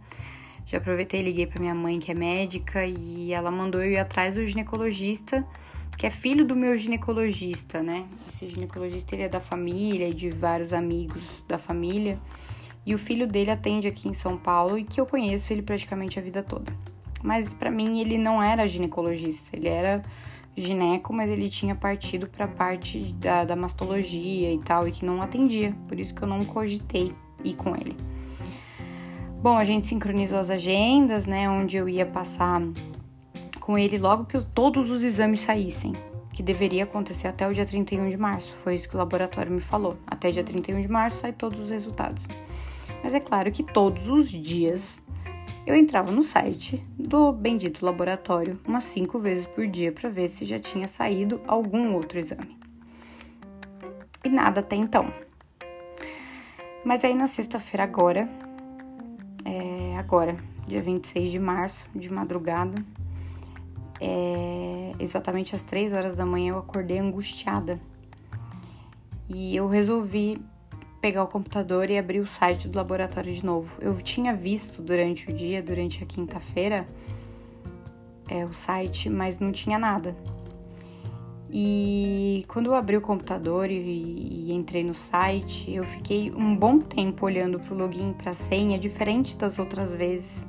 Já 0.68 0.78
aproveitei 0.78 1.22
e 1.22 1.24
liguei 1.24 1.48
para 1.48 1.60
minha 1.60 1.74
mãe, 1.74 2.00
que 2.00 2.12
é 2.12 2.14
médica, 2.14 2.86
e 2.86 3.34
ela 3.34 3.50
mandou 3.50 3.82
eu 3.82 3.94
ir 3.94 3.98
atrás 3.98 4.36
do 4.36 4.46
ginecologista 4.46 5.44
que 5.98 6.06
é 6.06 6.12
filho 6.12 6.46
do 6.46 6.56
meu 6.56 6.76
ginecologista, 6.76 7.82
né? 7.82 8.06
Esse 8.30 8.48
ginecologista 8.48 9.16
ele 9.16 9.24
é 9.24 9.30
da 9.30 9.40
família 9.40 10.08
e 10.08 10.14
de 10.14 10.30
vários 10.30 10.72
amigos 10.72 11.44
da 11.48 11.58
família. 11.58 12.20
E 12.86 12.94
o 12.94 13.00
filho 13.00 13.28
dele 13.28 13.50
atende 13.50 13.88
aqui 13.88 14.08
em 14.08 14.14
São 14.14 14.38
Paulo 14.38 14.78
e 14.78 14.84
que 14.84 15.02
eu 15.02 15.08
conheço 15.08 15.52
ele 15.52 15.64
praticamente 15.64 16.20
a 16.20 16.22
vida 16.22 16.44
toda. 16.44 16.72
Mas 17.24 17.52
para 17.52 17.72
mim 17.72 18.00
ele 18.00 18.18
não 18.18 18.42
era 18.42 18.68
ginecologista, 18.68 19.50
ele 19.52 19.68
era 19.68 20.04
gineco, 20.56 21.12
mas 21.12 21.32
ele 21.32 21.50
tinha 21.50 21.74
partido 21.74 22.28
para 22.28 22.48
parte 22.48 23.12
da, 23.14 23.44
da 23.44 23.56
mastologia 23.56 24.54
e 24.54 24.60
tal, 24.60 24.88
e 24.88 24.92
que 24.92 25.04
não 25.04 25.20
atendia. 25.22 25.76
Por 25.88 26.00
isso 26.00 26.14
que 26.14 26.22
eu 26.22 26.28
não 26.28 26.46
cogitei 26.46 27.12
ir 27.44 27.56
com 27.56 27.76
ele. 27.76 27.96
Bom, 29.42 29.56
a 29.56 29.64
gente 29.64 29.86
sincronizou 29.86 30.40
as 30.40 30.50
agendas, 30.50 31.28
né? 31.28 31.48
Onde 31.48 31.78
eu 31.78 31.88
ia 31.88 32.06
passar 32.06 32.60
com 33.60 33.78
ele 33.78 34.00
logo 34.00 34.26
que 34.26 34.42
todos 34.42 34.90
os 34.90 35.04
exames 35.04 35.42
saíssem, 35.42 35.94
que 36.34 36.42
deveria 36.42 36.86
acontecer 36.86 37.28
até 37.28 37.48
o 37.48 37.54
dia 37.54 37.66
31 37.66 38.10
de 38.10 38.18
março. 38.18 38.58
Foi 38.64 38.74
isso 38.74 38.90
que 38.90 38.96
o 38.96 38.98
laboratório 38.98 39.52
me 39.52 39.62
falou. 39.62 39.96
Até 40.08 40.32
dia 40.32 40.44
31 40.44 40.82
de 40.82 40.88
março 40.88 41.18
sai 41.18 41.34
todos 41.34 41.60
os 41.60 41.70
resultados. 41.70 42.24
Mas 43.04 43.14
é 43.14 43.20
claro 43.20 43.52
que 43.52 43.62
todos 43.62 44.10
os 44.10 44.32
dias 44.32 45.00
eu 45.68 45.76
entrava 45.76 46.12
no 46.12 46.24
site 46.24 46.84
do 46.98 47.32
bendito 47.32 47.86
laboratório 47.86 48.60
umas 48.68 48.86
cinco 48.86 49.20
vezes 49.20 49.46
por 49.46 49.68
dia 49.68 49.92
para 49.92 50.10
ver 50.10 50.30
se 50.30 50.46
já 50.46 50.58
tinha 50.58 50.88
saído 50.88 51.40
algum 51.46 51.94
outro 51.94 52.18
exame. 52.18 52.58
E 54.24 54.30
nada 54.30 54.62
até 54.62 54.76
então. 54.76 55.14
Mas 56.84 57.04
aí 57.04 57.14
na 57.14 57.28
sexta-feira 57.28 57.84
agora, 57.84 58.28
agora, 60.08 60.38
dia 60.66 60.82
26 60.82 61.30
de 61.30 61.38
março, 61.38 61.84
de 61.94 62.10
madrugada, 62.10 62.82
é, 64.00 64.94
exatamente 65.00 65.54
às 65.54 65.62
três 65.62 65.92
horas 65.92 66.16
da 66.16 66.26
manhã 66.26 66.52
eu 66.54 66.60
acordei 66.60 66.98
angustiada. 66.98 67.78
E 69.28 69.54
eu 69.54 69.68
resolvi 69.68 70.42
pegar 71.02 71.26
o 71.26 71.28
computador 71.28 71.90
e 71.90 71.98
abrir 71.98 72.22
o 72.22 72.26
site 72.26 72.70
do 72.70 72.78
laboratório 72.78 73.34
de 73.34 73.46
novo. 73.46 73.70
Eu 73.82 73.94
tinha 74.02 74.34
visto 74.34 74.82
durante 74.82 75.30
o 75.30 75.34
dia, 75.34 75.62
durante 75.62 76.02
a 76.02 76.08
quinta-feira, 76.08 76.88
é, 78.30 78.46
o 78.46 78.54
site, 78.54 79.10
mas 79.10 79.40
não 79.40 79.52
tinha 79.52 79.78
nada. 79.78 80.16
E 81.50 82.44
quando 82.48 82.68
eu 82.68 82.76
abri 82.76 82.98
o 82.98 83.02
computador 83.02 83.72
e, 83.72 83.76
e 83.76 84.52
entrei 84.52 84.84
no 84.84 84.94
site, 84.94 85.74
eu 85.74 85.86
fiquei 85.86 86.32
um 86.32 86.56
bom 86.56 86.80
tempo 86.80 87.26
olhando 87.26 87.60
para 87.60 87.74
o 87.74 87.78
login, 87.78 88.14
para 88.14 88.32
a 88.32 88.36
senha, 88.36 88.78
diferente 88.78 89.36
das 89.36 89.58
outras 89.58 89.94
vezes. 89.94 90.46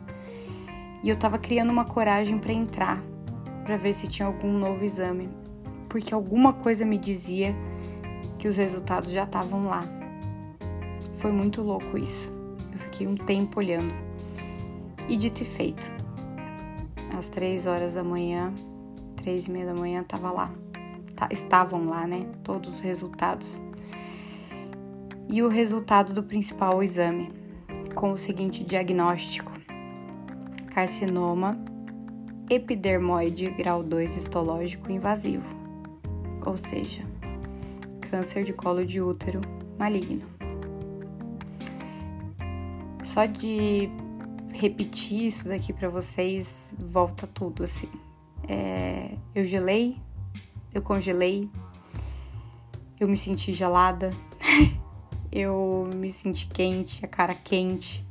E 1.02 1.08
eu 1.08 1.16
tava 1.16 1.38
criando 1.38 1.70
uma 1.70 1.84
coragem 1.84 2.38
para 2.38 2.52
entrar, 2.52 3.00
para 3.64 3.76
ver 3.76 3.92
se 3.92 4.08
tinha 4.08 4.26
algum 4.26 4.52
novo 4.58 4.84
exame, 4.84 5.28
porque 5.88 6.12
alguma 6.12 6.52
coisa 6.52 6.84
me 6.84 6.98
dizia 6.98 7.54
que 8.36 8.48
os 8.48 8.56
resultados 8.56 9.10
já 9.10 9.22
estavam 9.22 9.68
lá. 9.68 9.84
Foi 11.18 11.30
muito 11.30 11.62
louco 11.62 11.96
isso. 11.96 12.32
Eu 12.72 12.78
fiquei 12.78 13.06
um 13.06 13.16
tempo 13.16 13.60
olhando. 13.60 13.92
E 15.08 15.16
dito 15.16 15.42
e 15.42 15.44
feito. 15.44 15.92
Às 17.16 17.28
três 17.28 17.66
horas 17.66 17.94
da 17.94 18.04
manhã, 18.04 18.52
três 19.16 19.46
e 19.46 19.50
meia 19.50 19.66
da 19.66 19.74
manhã, 19.74 20.02
tava 20.02 20.30
lá. 20.30 20.52
Estavam 21.30 21.86
lá, 21.88 22.06
né? 22.06 22.26
Todos 22.42 22.74
os 22.74 22.80
resultados. 22.80 23.60
E 25.28 25.42
o 25.42 25.48
resultado 25.48 26.12
do 26.14 26.22
principal 26.22 26.82
exame, 26.82 27.30
com 27.94 28.12
o 28.12 28.18
seguinte 28.18 28.64
diagnóstico: 28.64 29.52
carcinoma 30.70 31.58
epidermoide 32.50 33.50
grau 33.50 33.82
2 33.82 34.16
histológico 34.16 34.90
invasivo, 34.90 35.44
ou 36.46 36.56
seja, 36.56 37.02
câncer 38.00 38.44
de 38.44 38.52
colo 38.52 38.86
de 38.86 39.02
útero 39.02 39.40
maligno. 39.78 40.24
Só 43.04 43.26
de 43.26 43.90
repetir 44.52 45.26
isso 45.26 45.48
daqui 45.48 45.72
para 45.72 45.88
vocês, 45.88 46.74
volta 46.78 47.26
tudo 47.26 47.64
assim. 47.64 47.88
É, 48.48 49.10
eu 49.34 49.44
gelei, 49.44 50.00
eu 50.72 50.82
congelei, 50.82 51.48
eu 52.98 53.08
me 53.08 53.16
senti 53.16 53.52
gelada, 53.52 54.10
eu 55.32 55.88
me 55.94 56.10
senti 56.10 56.48
quente, 56.48 57.04
a 57.04 57.08
cara 57.08 57.34
quente 57.34 58.06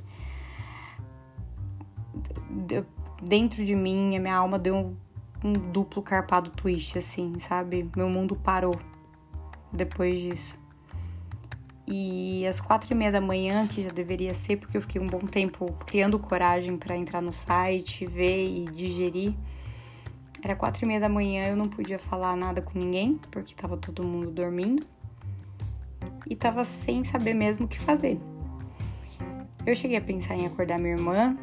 dentro 3.21 3.65
de 3.65 3.75
mim, 3.75 4.15
a 4.15 4.19
minha 4.19 4.35
alma 4.35 4.57
deu 4.57 4.75
um, 4.75 4.95
um 5.43 5.53
duplo 5.53 6.01
carpado 6.01 6.49
twist, 6.51 6.97
assim, 6.97 7.39
sabe? 7.39 7.89
Meu 7.95 8.09
mundo 8.09 8.35
parou 8.35 8.77
depois 9.71 10.19
disso. 10.19 10.59
E 11.87 12.45
às 12.45 12.59
quatro 12.59 12.91
e 12.91 12.95
meia 12.95 13.11
da 13.11 13.21
manhã, 13.21 13.65
que 13.65 13.83
já 13.83 13.89
deveria 13.89 14.33
ser, 14.33 14.57
porque 14.57 14.75
eu 14.75 14.81
fiquei 14.81 14.99
um 14.99 15.07
bom 15.07 15.19
tempo 15.19 15.73
criando 15.85 16.19
coragem 16.19 16.75
para 16.77 16.97
entrar 16.97 17.21
no 17.21 17.31
site, 17.31 18.05
ver 18.05 18.45
e 18.45 18.65
digerir. 18.65 19.33
Era 20.47 20.55
quatro 20.55 20.85
e 20.85 20.87
meia 20.87 21.01
da 21.01 21.09
manhã, 21.09 21.49
eu 21.49 21.57
não 21.57 21.67
podia 21.67 21.99
falar 21.99 22.33
nada 22.37 22.61
com 22.61 22.79
ninguém, 22.79 23.19
porque 23.29 23.53
tava 23.53 23.75
todo 23.75 24.01
mundo 24.07 24.31
dormindo. 24.31 24.87
E 26.25 26.37
tava 26.37 26.63
sem 26.63 27.03
saber 27.03 27.33
mesmo 27.33 27.65
o 27.65 27.67
que 27.67 27.77
fazer. 27.77 28.17
Eu 29.65 29.75
cheguei 29.75 29.97
a 29.97 30.01
pensar 30.01 30.37
em 30.37 30.45
acordar 30.45 30.79
minha 30.79 30.93
irmã, 30.93 31.37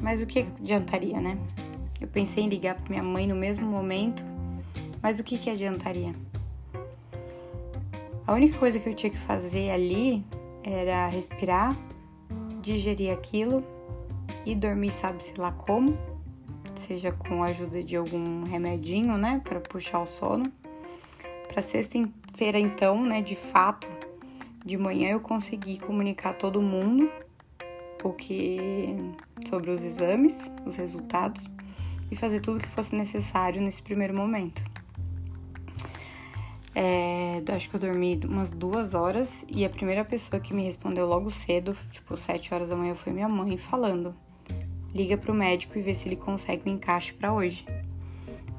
mas 0.00 0.22
o 0.22 0.26
que 0.26 0.38
adiantaria, 0.38 1.20
né? 1.20 1.36
Eu 2.00 2.08
pensei 2.08 2.42
em 2.42 2.48
ligar 2.48 2.76
para 2.76 2.88
minha 2.88 3.02
mãe 3.02 3.26
no 3.26 3.36
mesmo 3.36 3.66
momento, 3.66 4.24
mas 5.02 5.20
o 5.20 5.24
que, 5.24 5.36
que 5.36 5.50
adiantaria? 5.50 6.14
A 8.26 8.32
única 8.32 8.56
coisa 8.56 8.78
que 8.78 8.88
eu 8.88 8.94
tinha 8.94 9.10
que 9.10 9.18
fazer 9.18 9.68
ali 9.68 10.24
era 10.64 11.06
respirar, 11.06 11.76
digerir 12.62 13.12
aquilo 13.12 13.62
e 14.46 14.54
dormir, 14.54 14.92
sabe-se 14.92 15.34
lá 15.38 15.52
como, 15.52 15.98
seja 16.88 17.12
com 17.12 17.42
a 17.42 17.48
ajuda 17.48 17.84
de 17.84 17.96
algum 17.96 18.44
remedinho, 18.44 19.18
né, 19.18 19.42
para 19.44 19.60
puxar 19.60 20.00
o 20.00 20.06
sono. 20.06 20.50
Para 21.46 21.60
sexta-feira, 21.60 22.58
então, 22.58 23.04
né, 23.04 23.20
de 23.20 23.36
fato, 23.36 23.86
de 24.64 24.78
manhã 24.78 25.10
eu 25.10 25.20
consegui 25.20 25.78
comunicar 25.78 26.32
todo 26.32 26.62
mundo 26.62 27.12
o 28.02 28.12
que 28.12 28.96
sobre 29.46 29.70
os 29.70 29.84
exames, 29.84 30.34
os 30.64 30.76
resultados 30.76 31.46
e 32.10 32.16
fazer 32.16 32.40
tudo 32.40 32.60
que 32.60 32.68
fosse 32.68 32.94
necessário 32.94 33.60
nesse 33.60 33.82
primeiro 33.82 34.14
momento. 34.14 34.64
É, 36.74 37.42
acho 37.54 37.68
que 37.68 37.76
eu 37.76 37.80
dormi 37.80 38.18
umas 38.24 38.50
duas 38.50 38.94
horas 38.94 39.44
e 39.48 39.64
a 39.64 39.68
primeira 39.68 40.04
pessoa 40.04 40.40
que 40.40 40.54
me 40.54 40.62
respondeu 40.62 41.06
logo 41.06 41.30
cedo, 41.30 41.76
tipo 41.90 42.16
sete 42.16 42.54
horas 42.54 42.68
da 42.68 42.76
manhã, 42.76 42.94
foi 42.94 43.12
minha 43.12 43.28
mãe 43.28 43.56
falando: 43.56 44.14
liga 44.94 45.16
pro 45.16 45.34
médico 45.34 45.78
e 45.78 45.82
vê 45.82 45.94
se 45.94 46.08
ele 46.08 46.16
consegue 46.16 46.68
um 46.68 46.74
encaixe 46.74 47.12
para 47.12 47.32
hoje. 47.32 47.64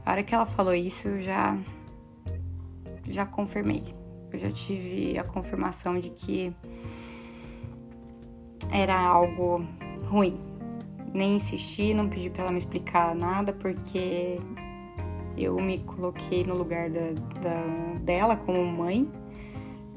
A 0.05 0.11
hora 0.11 0.23
que 0.23 0.33
ela 0.33 0.45
falou 0.45 0.73
isso, 0.73 1.07
eu 1.07 1.21
já 1.21 1.57
já 3.07 3.25
confirmei. 3.25 3.83
Eu 4.31 4.39
já 4.39 4.51
tive 4.51 5.17
a 5.17 5.23
confirmação 5.23 5.99
de 5.99 6.11
que 6.11 6.53
era 8.71 8.97
algo 8.99 9.65
ruim. 10.05 10.39
Nem 11.13 11.35
insisti, 11.35 11.93
não 11.93 12.07
pedi 12.07 12.29
para 12.29 12.43
ela 12.43 12.51
me 12.51 12.59
explicar 12.59 13.15
nada, 13.15 13.51
porque 13.51 14.37
eu 15.35 15.55
me 15.59 15.79
coloquei 15.79 16.43
no 16.43 16.55
lugar 16.55 16.89
da, 16.89 17.11
da, 17.41 17.99
dela 18.01 18.35
como 18.35 18.63
mãe. 18.63 19.09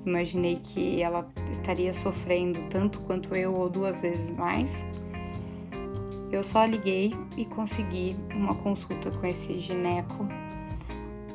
Imaginei 0.07 0.57
que 0.57 1.03
ela 1.03 1.31
estaria 1.51 1.93
sofrendo 1.93 2.61
tanto 2.71 3.01
quanto 3.01 3.37
eu 3.37 3.55
ou 3.55 3.69
duas 3.69 4.01
vezes 4.01 4.31
mais. 4.31 4.85
Eu 6.33 6.43
só 6.43 6.65
liguei 6.65 7.15
e 7.37 7.45
consegui 7.45 8.17
uma 8.35 8.55
consulta 8.55 9.11
com 9.11 9.27
esse 9.27 9.59
gineco 9.59 10.27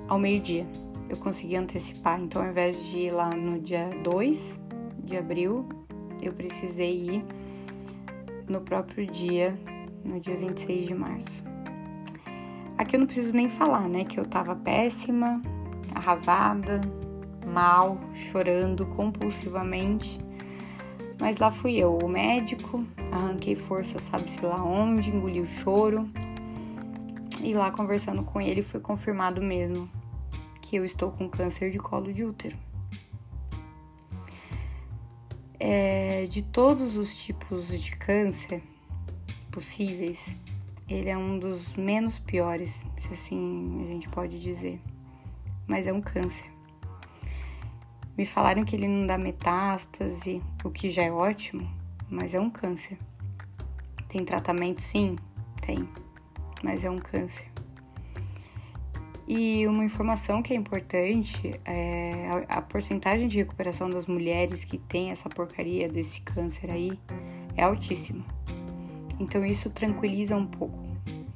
ao 0.08 0.18
meio-dia. 0.18 0.66
Eu 1.08 1.16
consegui 1.18 1.56
antecipar, 1.56 2.20
então 2.20 2.42
ao 2.42 2.50
invés 2.50 2.84
de 2.88 2.98
ir 3.02 3.12
lá 3.12 3.30
no 3.30 3.60
dia 3.60 3.92
2 4.04 4.60
de 5.04 5.16
abril, 5.16 5.70
eu 6.20 6.34
precisei 6.34 7.00
ir 7.10 7.26
no 8.50 8.60
próprio 8.60 9.06
dia, 9.06 9.58
no 10.04 10.20
dia 10.20 10.36
26 10.36 10.88
de 10.88 10.96
março. 10.96 11.44
Aqui 12.76 12.96
eu 12.96 13.00
não 13.00 13.08
preciso 13.08 13.36
nem 13.36 13.48
falar, 13.48 13.88
né, 13.88 14.04
que 14.04 14.20
eu 14.20 14.26
tava 14.26 14.56
péssima, 14.56 15.42
arrasada, 15.94 16.82
mal, 17.46 18.00
chorando 18.14 18.86
compulsivamente, 18.88 20.20
Mas 21.20 21.38
lá 21.38 21.50
fui 21.50 21.76
eu, 21.76 21.98
o 21.98 22.08
médico, 22.08 22.84
arranquei 23.12 23.56
força, 23.56 24.00
sabe-se 24.00 24.40
lá 24.42 24.64
onde, 24.64 25.12
engoli 25.12 25.42
o 25.42 25.48
choro. 25.48 26.10
E 27.42 27.54
lá 27.54 27.72
conversando 27.72 28.24
com 28.24 28.42
ele 28.42 28.62
foi 28.62 28.80
confirmado 28.80 29.42
mesmo 29.42 29.90
que 30.62 30.76
eu 30.76 30.84
estou 30.84 31.12
com 31.12 31.30
câncer 31.30 31.70
de 31.70 31.78
colo 31.78 32.12
de 32.12 32.26
útero. 32.26 32.58
É, 35.60 36.26
de 36.28 36.44
todos 36.44 36.98
os 36.98 37.16
tipos 37.16 37.68
de 37.68 37.96
câncer 37.96 38.62
possíveis, 39.50 40.20
ele 40.90 41.10
é 41.10 41.18
um 41.18 41.40
dos 41.40 41.74
menos 41.76 42.20
piores, 42.20 42.84
se 42.98 43.14
assim 43.14 43.86
a 43.86 43.88
gente 43.88 44.10
pode 44.10 44.40
dizer. 44.40 44.82
Mas 45.66 45.88
é 45.88 45.94
um 45.94 46.02
câncer. 46.02 46.46
Me 48.18 48.26
falaram 48.26 48.66
que 48.66 48.76
ele 48.76 48.88
não 48.88 49.06
dá 49.06 49.18
metástase, 49.18 50.42
o 50.64 50.72
que 50.72 50.90
já 50.90 51.04
é 51.04 51.12
ótimo, 51.12 51.70
mas 52.10 52.34
é 52.34 52.40
um 52.40 52.50
câncer. 52.50 52.98
Tem 54.08 54.24
tratamento? 54.24 54.82
Sim, 54.82 55.18
tem, 55.62 55.88
mas 56.64 56.84
é 56.84 56.90
um 56.90 57.00
câncer. 57.00 57.46
E 59.28 59.68
uma 59.68 59.84
informação 59.84 60.42
que 60.42 60.54
é 60.54 60.56
importante 60.56 61.60
é 61.66 62.46
a, 62.48 62.62
porcentagem 62.62 63.28
de 63.28 63.38
recuperação 63.38 63.90
das 63.90 64.08
mulheres 64.08 64.64
que 64.64 64.78
têm 64.78 65.12
essa 65.12 65.28
porcaria 65.28 65.90
desse 65.90 66.22
câncer 66.22 66.72
aí 66.72 66.98
é 67.58 67.64
altíssima. 67.64 68.24
Então 69.20 69.46
isso 69.46 69.70
tranquiliza 69.70 70.36
um 70.36 70.46
pouco. 70.46 70.80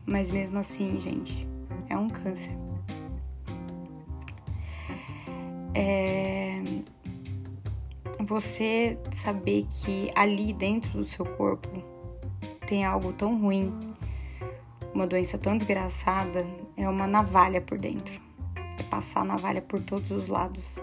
Mas 0.06 0.32
mesmo 0.32 0.60
assim, 0.60 1.00
gente, 1.02 1.46
é 1.90 1.98
um 1.98 2.08
câncer. 2.08 2.52
é 5.74 6.11
você 8.32 8.98
saber 9.12 9.68
que 9.70 10.10
ali 10.16 10.54
dentro 10.54 11.00
do 11.00 11.06
seu 11.06 11.26
corpo 11.26 11.68
tem 12.66 12.86
algo 12.86 13.12
tão 13.12 13.38
ruim, 13.38 13.78
uma 14.94 15.06
doença 15.06 15.38
tão 15.38 15.58
desgraçada, 15.58 16.48
é 16.78 16.88
uma 16.88 17.06
navalha 17.06 17.60
por 17.60 17.78
dentro. 17.78 18.22
É 18.80 18.84
passar 18.84 19.22
a 19.22 19.26
navalha 19.26 19.62
por 19.62 19.82
todos 19.82 20.10
os 20.12 20.30
lados. 20.30 20.82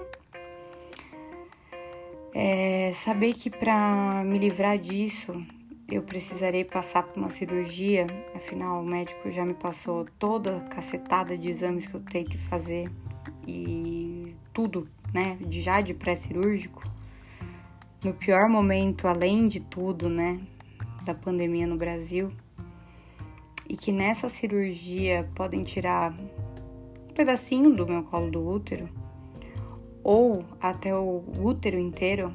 É 2.35 2.93
saber 2.95 3.33
que 3.33 3.49
para 3.49 4.23
me 4.27 4.39
livrar 4.39 4.77
disso, 4.77 5.43
eu 5.91 6.03
precisarei 6.03 6.65
passar 6.65 7.03
por 7.03 7.19
uma 7.19 7.31
cirurgia, 7.31 8.07
afinal 8.35 8.83
o 8.83 8.87
médico 8.87 9.33
já 9.33 9.43
me 9.47 9.55
passou 9.55 10.07
toda 10.19 10.59
a 10.59 10.61
cacetada 10.69 11.39
de 11.39 11.49
exames 11.49 11.87
que 11.87 11.95
eu 11.95 12.01
tenho 12.01 12.27
que 12.27 12.37
fazer 12.37 12.91
e 13.47 14.37
tudo, 14.53 14.87
né, 15.15 15.39
já 15.49 15.81
de 15.81 15.95
pré-cirúrgico, 15.95 16.98
no 18.03 18.15
pior 18.15 18.49
momento, 18.49 19.09
além 19.09 19.49
de 19.49 19.61
tudo, 19.61 20.09
né, 20.09 20.41
da 21.05 21.15
pandemia 21.15 21.67
no 21.67 21.77
Brasil, 21.77 22.33
e 23.69 23.77
que 23.77 23.93
nessa 23.93 24.29
cirurgia 24.29 25.29
podem 25.35 25.63
tirar 25.63 26.13
um 26.13 27.13
pedacinho 27.15 27.75
do 27.75 27.87
meu 27.87 28.03
colo 28.05 28.31
do 28.31 28.47
útero 28.47 28.89
ou 30.03 30.45
até 30.61 30.95
o 30.95 31.23
útero 31.39 31.79
inteiro, 31.79 32.33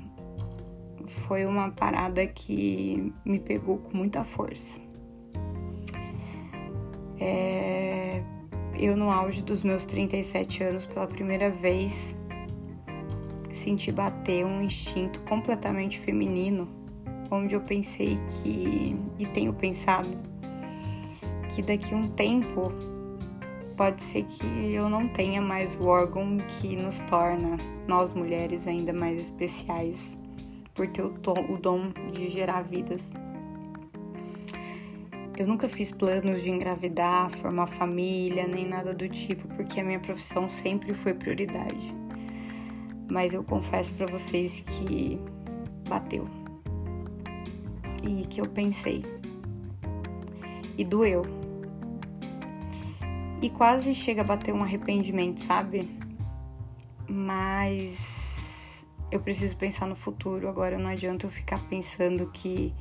foi 1.08 1.46
uma 1.46 1.72
parada 1.72 2.26
que 2.28 3.14
me 3.26 3.40
pegou 3.40 3.78
com 3.78 3.98
muita 3.98 4.24
força. 4.24 4.76
É, 7.20 8.22
eu, 8.78 8.98
no 8.98 9.10
auge 9.10 9.42
dos 9.42 9.64
meus 9.64 9.86
37 9.86 10.64
anos, 10.64 10.86
pela 10.86 11.08
primeira 11.08 11.50
vez, 11.50 12.16
senti 13.64 13.92
bater 13.94 14.46
um 14.46 14.62
instinto 14.62 15.22
completamente 15.22 15.98
feminino, 15.98 16.68
onde 17.32 17.56
eu 17.56 17.62
pensei 17.62 18.20
que, 18.28 18.96
e 19.18 19.26
tenho 19.28 19.54
pensado, 19.54 20.10
que 21.56 21.62
daqui 21.62 21.94
a 21.94 21.98
um 21.98 22.10
tempo 22.10 22.74
pode 23.78 24.04
ser 24.04 24.24
que 24.24 24.74
eu 24.74 24.90
não 24.90 25.08
tenha 25.08 25.42
mais 25.42 25.76
o 25.76 25.86
órgão 25.86 26.38
que 26.60 26.76
nos 26.76 27.00
torna, 27.02 27.58
nós 27.88 28.14
mulheres, 28.14 28.68
ainda 28.68 28.92
mais 28.92 29.20
especiais, 29.20 30.18
por 30.74 30.86
ter 30.88 31.02
o, 31.02 31.12
tom, 31.12 31.46
o 31.50 31.58
dom 31.58 31.94
de 32.12 32.28
gerar 32.30 32.64
vidas. 32.64 33.02
Eu 35.38 35.48
nunca 35.48 35.70
fiz 35.70 35.92
planos 35.92 36.44
de 36.44 36.52
engravidar, 36.52 37.32
formar 37.32 37.68
família, 37.68 38.46
nem 38.46 38.68
nada 38.68 38.94
do 38.94 39.08
tipo, 39.08 39.48
porque 39.56 39.80
a 39.80 39.84
minha 39.84 40.00
profissão 40.00 40.48
sempre 40.50 40.94
foi 40.94 41.14
prioridade. 41.14 42.03
Mas 43.14 43.32
eu 43.32 43.44
confesso 43.44 43.94
para 43.94 44.08
vocês 44.08 44.62
que 44.62 45.20
bateu. 45.88 46.28
E 48.04 48.26
que 48.26 48.42
eu 48.42 48.48
pensei. 48.48 49.06
E 50.76 50.84
doeu. 50.84 51.22
E 53.40 53.52
quase 53.52 53.94
chega 53.94 54.22
a 54.22 54.24
bater 54.24 54.52
um 54.52 54.64
arrependimento, 54.64 55.42
sabe? 55.42 55.88
Mas 57.08 58.84
eu 59.12 59.20
preciso 59.20 59.56
pensar 59.58 59.86
no 59.86 59.96
futuro. 59.96 60.50
Agora 60.50 60.80
não 60.80 60.90
adianta 60.90 61.28
eu 61.28 61.30
ficar 61.30 61.64
pensando 61.70 62.32
que 62.32 62.74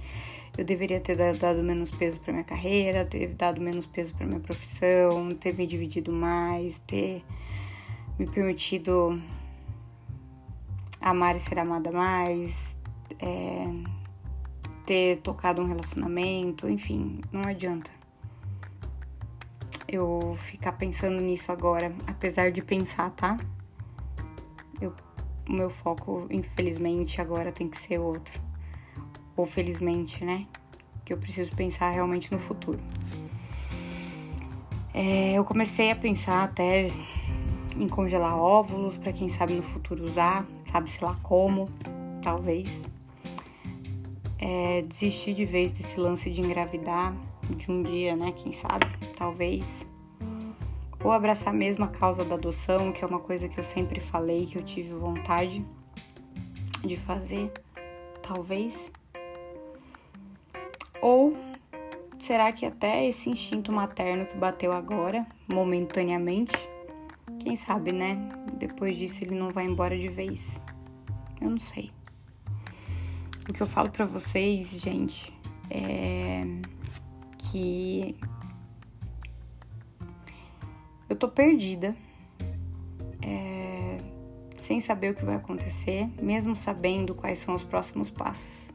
eu 0.56 0.64
deveria 0.64 0.98
ter 0.98 1.36
dado 1.36 1.62
menos 1.62 1.90
peso 1.90 2.18
para 2.20 2.32
minha 2.32 2.44
carreira, 2.44 3.04
ter 3.04 3.34
dado 3.34 3.60
menos 3.60 3.84
peso 3.84 4.14
para 4.14 4.26
minha 4.26 4.40
profissão, 4.40 5.28
ter 5.32 5.54
me 5.54 5.66
dividido 5.66 6.10
mais, 6.10 6.78
ter 6.86 7.22
me 8.18 8.26
permitido 8.26 9.20
amar 11.02 11.36
e 11.36 11.40
ser 11.40 11.58
amada 11.58 11.90
mais, 11.90 12.76
é, 13.18 13.66
ter 14.86 15.20
tocado 15.22 15.60
um 15.60 15.66
relacionamento, 15.66 16.68
enfim, 16.68 17.20
não 17.32 17.42
adianta 17.42 17.90
eu 19.92 20.34
ficar 20.38 20.72
pensando 20.72 21.22
nisso 21.22 21.52
agora, 21.52 21.92
apesar 22.06 22.50
de 22.50 22.62
pensar, 22.62 23.10
tá? 23.10 23.36
Eu, 24.80 24.94
o 25.46 25.52
meu 25.52 25.68
foco, 25.68 26.26
infelizmente, 26.30 27.20
agora 27.20 27.52
tem 27.52 27.68
que 27.68 27.76
ser 27.76 27.98
outro 27.98 28.40
ou 29.36 29.44
felizmente, 29.44 30.24
né? 30.24 30.46
Que 31.04 31.12
eu 31.12 31.18
preciso 31.18 31.54
pensar 31.54 31.90
realmente 31.90 32.32
no 32.32 32.38
futuro. 32.38 32.80
É, 34.94 35.34
eu 35.34 35.44
comecei 35.44 35.90
a 35.90 35.96
pensar 35.96 36.44
até 36.44 36.88
em 37.76 37.86
congelar 37.86 38.34
óvulos 38.36 38.96
para 38.96 39.12
quem 39.12 39.28
sabe 39.28 39.54
no 39.54 39.62
futuro 39.62 40.04
usar, 40.04 40.46
sabe-se 40.72 41.04
lá 41.04 41.16
como, 41.22 41.68
talvez. 42.22 42.82
É, 44.38 44.82
desistir 44.82 45.34
de 45.34 45.44
vez 45.44 45.70
desse 45.72 46.00
lance 46.00 46.30
de 46.30 46.40
engravidar 46.40 47.14
de 47.50 47.70
um 47.70 47.82
dia, 47.82 48.16
né? 48.16 48.32
Quem 48.32 48.52
sabe, 48.52 48.86
talvez. 49.16 49.86
Ou 51.04 51.12
abraçar 51.12 51.52
mesmo 51.52 51.84
a 51.84 51.88
causa 51.88 52.24
da 52.24 52.34
adoção, 52.34 52.90
que 52.90 53.04
é 53.04 53.06
uma 53.06 53.20
coisa 53.20 53.48
que 53.48 53.58
eu 53.58 53.64
sempre 53.64 54.00
falei 54.00 54.46
que 54.46 54.56
eu 54.56 54.62
tive 54.62 54.94
vontade 54.94 55.64
de 56.84 56.96
fazer, 56.96 57.52
talvez. 58.22 58.90
Ou 61.00 61.36
será 62.18 62.50
que 62.52 62.64
até 62.64 63.06
esse 63.06 63.28
instinto 63.28 63.72
materno 63.72 64.26
que 64.26 64.36
bateu 64.36 64.72
agora, 64.72 65.26
momentaneamente, 65.52 66.56
quem 67.38 67.56
sabe, 67.56 67.92
né? 67.92 68.16
Depois 68.58 68.96
disso 68.96 69.22
ele 69.24 69.34
não 69.34 69.50
vai 69.50 69.66
embora 69.66 69.98
de 69.98 70.08
vez. 70.08 70.60
Eu 71.40 71.50
não 71.50 71.58
sei. 71.58 71.90
O 73.48 73.52
que 73.52 73.60
eu 73.60 73.66
falo 73.66 73.90
para 73.90 74.06
vocês, 74.06 74.70
gente, 74.80 75.32
é 75.70 76.44
que 77.38 78.16
eu 81.08 81.16
tô 81.16 81.28
perdida, 81.28 81.94
é, 83.20 83.98
sem 84.56 84.80
saber 84.80 85.10
o 85.10 85.14
que 85.14 85.24
vai 85.24 85.34
acontecer, 85.34 86.08
mesmo 86.20 86.56
sabendo 86.56 87.14
quais 87.14 87.38
são 87.38 87.54
os 87.54 87.64
próximos 87.64 88.10
passos. 88.10 88.68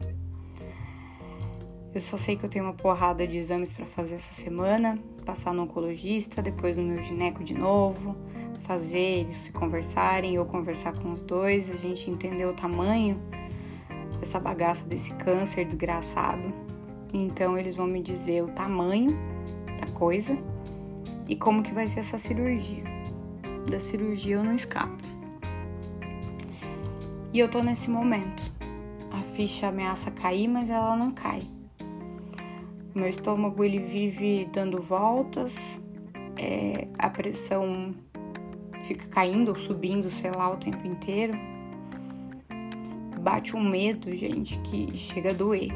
Eu 1.97 2.01
só 2.01 2.15
sei 2.15 2.35
que 2.35 2.43
eu 2.45 2.49
tenho 2.49 2.63
uma 2.63 2.75
porrada 2.75 3.25
de 3.25 3.39
exames 3.39 3.71
para 3.71 3.83
fazer 3.83 4.13
essa 4.13 4.31
semana, 4.35 4.99
passar 5.25 5.51
no 5.51 5.63
oncologista, 5.63 6.43
depois 6.43 6.77
no 6.77 6.83
meu 6.83 7.01
gineco 7.01 7.43
de 7.43 7.55
novo, 7.55 8.15
fazer 8.67 8.99
eles 8.99 9.35
se 9.35 9.51
conversarem, 9.51 10.35
eu 10.35 10.45
conversar 10.45 10.93
com 10.93 11.11
os 11.11 11.23
dois, 11.23 11.71
a 11.71 11.73
gente 11.73 12.07
entender 12.07 12.45
o 12.45 12.53
tamanho 12.53 13.19
dessa 14.19 14.39
bagaça 14.39 14.85
desse 14.85 15.11
câncer 15.15 15.65
desgraçado. 15.65 16.53
Então 17.11 17.57
eles 17.57 17.75
vão 17.75 17.87
me 17.87 18.03
dizer 18.03 18.43
o 18.43 18.49
tamanho 18.49 19.17
da 19.81 19.91
coisa 19.93 20.37
e 21.27 21.35
como 21.35 21.63
que 21.63 21.73
vai 21.73 21.87
ser 21.87 22.01
essa 22.01 22.19
cirurgia. 22.19 22.83
Da 23.71 23.79
cirurgia 23.79 24.35
eu 24.35 24.43
não 24.43 24.53
escapo. 24.53 25.01
E 27.33 27.39
eu 27.39 27.49
tô 27.49 27.63
nesse 27.63 27.89
momento. 27.89 28.43
A 29.11 29.17
ficha 29.35 29.69
ameaça 29.69 30.11
cair, 30.11 30.47
mas 30.47 30.69
ela 30.69 30.95
não 30.95 31.09
cai. 31.09 31.56
Meu 32.97 33.07
estômago 33.07 33.63
ele 33.63 33.77
vive 33.77 34.49
dando 34.51 34.81
voltas, 34.81 35.53
é, 36.35 36.87
a 36.97 37.07
pressão 37.11 37.93
fica 38.85 39.05
caindo 39.09 39.49
ou 39.49 39.59
subindo, 39.59 40.09
sei 40.09 40.31
lá, 40.31 40.49
o 40.49 40.57
tempo 40.57 40.87
inteiro. 40.87 41.37
bate 43.19 43.55
um 43.55 43.61
medo, 43.61 44.15
gente, 44.15 44.57
que 44.61 44.97
chega 44.97 45.29
a 45.29 45.33
doer. 45.33 45.71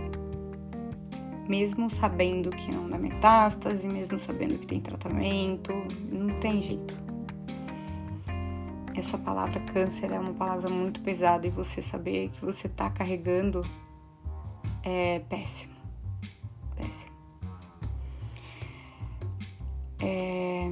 Mesmo 1.48 1.92
sabendo 1.92 2.50
que 2.50 2.72
não 2.72 2.90
dá 2.90 2.98
metástase, 2.98 3.88
mesmo 3.88 4.18
sabendo 4.18 4.58
que 4.58 4.66
tem 4.66 4.82
tratamento, 4.82 5.72
não 6.12 6.40
tem 6.40 6.60
jeito. 6.60 6.98
Essa 8.96 9.20
palavra 9.20 9.60
câncer 9.72 10.12
é 10.12 10.20
uma 10.20 10.34
palavra 10.34 10.72
muito 10.72 11.00
pesada 11.02 11.46
e 11.46 11.52
você 11.52 11.84
saber 11.84 12.30
que 12.30 12.44
você 12.44 12.68
tá 12.68 12.90
carregando 12.90 13.62
é 14.82 15.20
péssimo. 15.30 15.71
É... 20.02 20.70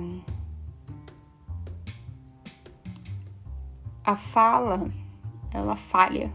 A 4.04 4.16
fala, 4.16 4.90
ela 5.54 5.76
falha 5.76 6.34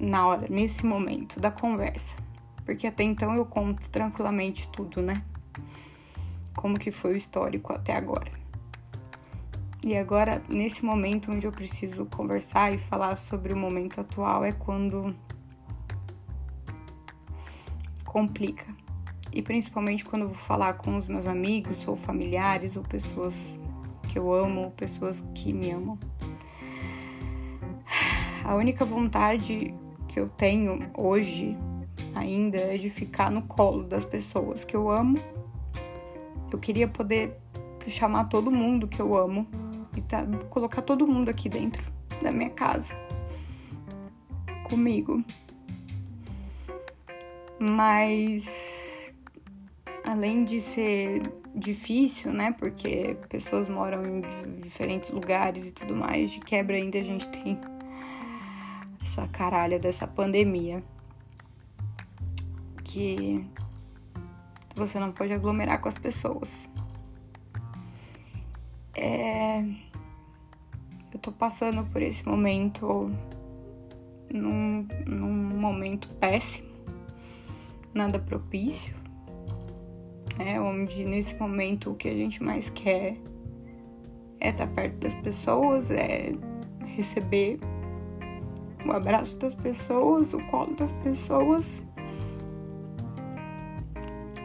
na 0.00 0.26
hora, 0.26 0.46
nesse 0.48 0.86
momento 0.86 1.40
da 1.40 1.50
conversa. 1.50 2.16
Porque 2.64 2.86
até 2.86 3.02
então 3.02 3.34
eu 3.34 3.44
conto 3.44 3.88
tranquilamente 3.90 4.68
tudo, 4.68 5.00
né? 5.02 5.24
Como 6.54 6.78
que 6.78 6.90
foi 6.90 7.14
o 7.14 7.16
histórico 7.16 7.72
até 7.72 7.94
agora. 7.94 8.30
E 9.84 9.96
agora, 9.96 10.42
nesse 10.48 10.84
momento 10.84 11.30
onde 11.30 11.46
eu 11.46 11.52
preciso 11.52 12.06
conversar 12.06 12.72
e 12.72 12.78
falar 12.78 13.16
sobre 13.16 13.52
o 13.52 13.56
momento 13.56 14.00
atual, 14.00 14.44
é 14.44 14.50
quando 14.52 15.14
complica. 18.04 18.66
E 19.36 19.42
principalmente 19.42 20.02
quando 20.02 20.22
eu 20.22 20.28
vou 20.28 20.38
falar 20.38 20.72
com 20.78 20.96
os 20.96 21.06
meus 21.06 21.26
amigos 21.26 21.86
ou 21.86 21.94
familiares 21.94 22.74
ou 22.74 22.82
pessoas 22.82 23.34
que 24.08 24.18
eu 24.18 24.32
amo, 24.32 24.62
ou 24.62 24.70
pessoas 24.70 25.22
que 25.34 25.52
me 25.52 25.70
amam. 25.70 25.98
A 28.42 28.54
única 28.54 28.82
vontade 28.82 29.74
que 30.08 30.18
eu 30.18 30.26
tenho 30.26 30.90
hoje 30.96 31.54
ainda 32.14 32.56
é 32.56 32.78
de 32.78 32.88
ficar 32.88 33.30
no 33.30 33.42
colo 33.42 33.82
das 33.82 34.06
pessoas 34.06 34.64
que 34.64 34.74
eu 34.74 34.90
amo. 34.90 35.18
Eu 36.50 36.58
queria 36.58 36.88
poder 36.88 37.36
chamar 37.86 38.30
todo 38.30 38.50
mundo 38.50 38.88
que 38.88 39.02
eu 39.02 39.14
amo 39.14 39.46
e 39.94 40.00
tá, 40.00 40.24
colocar 40.48 40.80
todo 40.80 41.06
mundo 41.06 41.28
aqui 41.28 41.50
dentro 41.50 41.84
da 42.22 42.30
minha 42.30 42.48
casa 42.48 42.94
comigo. 44.64 45.22
Mas 47.60 48.75
além 50.06 50.44
de 50.44 50.60
ser 50.60 51.20
difícil, 51.54 52.32
né? 52.32 52.54
Porque 52.56 53.16
pessoas 53.28 53.68
moram 53.68 54.02
em 54.04 54.22
diferentes 54.60 55.10
lugares 55.10 55.66
e 55.66 55.72
tudo 55.72 55.94
mais, 55.94 56.30
de 56.30 56.40
quebra 56.40 56.76
ainda 56.76 56.98
a 56.98 57.02
gente 57.02 57.28
tem 57.28 57.58
essa 59.02 59.26
caralha 59.28 59.78
dessa 59.78 60.06
pandemia 60.06 60.82
que 62.84 63.44
você 64.74 64.98
não 65.00 65.10
pode 65.10 65.32
aglomerar 65.32 65.80
com 65.80 65.88
as 65.88 65.98
pessoas. 65.98 66.68
É... 68.94 69.60
Eu 71.12 71.18
tô 71.20 71.32
passando 71.32 71.84
por 71.90 72.00
esse 72.00 72.26
momento 72.26 73.10
num, 74.30 74.86
num 75.06 75.58
momento 75.58 76.08
péssimo, 76.20 76.68
nada 77.94 78.18
propício 78.18 78.95
né? 80.38 80.60
Onde 80.60 81.04
nesse 81.04 81.34
momento 81.34 81.90
o 81.90 81.94
que 81.94 82.08
a 82.08 82.14
gente 82.14 82.42
mais 82.42 82.70
quer 82.70 83.16
é 84.40 84.50
estar 84.50 84.66
perto 84.68 84.96
das 84.98 85.14
pessoas, 85.14 85.90
é 85.90 86.32
receber 86.84 87.58
o 88.86 88.92
abraço 88.92 89.36
das 89.36 89.54
pessoas, 89.54 90.32
o 90.32 90.38
colo 90.46 90.74
das 90.74 90.92
pessoas. 90.92 91.64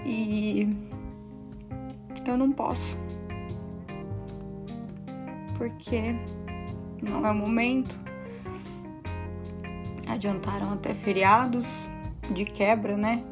E 0.05 0.67
eu 2.25 2.37
não 2.37 2.51
posso. 2.51 2.97
Porque 5.57 6.15
não 7.01 7.25
é 7.25 7.31
o 7.31 7.35
momento. 7.35 7.99
Adiantaram 10.07 10.73
até 10.73 10.93
feriados 10.93 11.65
de 12.33 12.45
quebra, 12.45 12.97
né? 12.97 13.23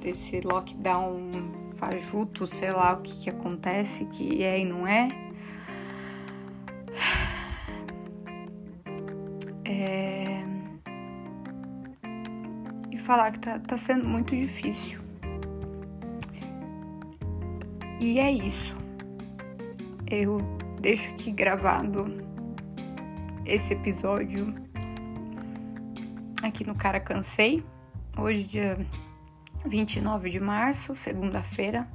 Desse 0.00 0.40
lockdown 0.40 1.61
fajuto, 1.82 2.46
sei 2.46 2.70
lá 2.70 2.92
o 2.92 3.02
que, 3.02 3.24
que 3.24 3.28
acontece, 3.28 4.04
que 4.06 4.44
é 4.44 4.60
e 4.60 4.64
não 4.64 4.86
é. 4.86 5.08
é... 9.64 10.44
E 12.88 12.96
falar 12.96 13.32
que 13.32 13.40
tá, 13.40 13.58
tá 13.58 13.76
sendo 13.76 14.04
muito 14.04 14.36
difícil. 14.36 15.00
E 17.98 18.20
é 18.20 18.30
isso. 18.30 18.76
Eu 20.08 20.38
deixo 20.80 21.10
aqui 21.10 21.32
gravado 21.32 22.04
esse 23.44 23.72
episódio 23.72 24.54
aqui 26.44 26.64
no 26.64 26.76
Cara 26.76 27.00
Cansei. 27.00 27.64
Hoje, 28.16 28.44
dia 28.44 28.78
29 29.64 30.28
de 30.28 30.40
março, 30.40 30.96
segunda-feira, 30.96 31.86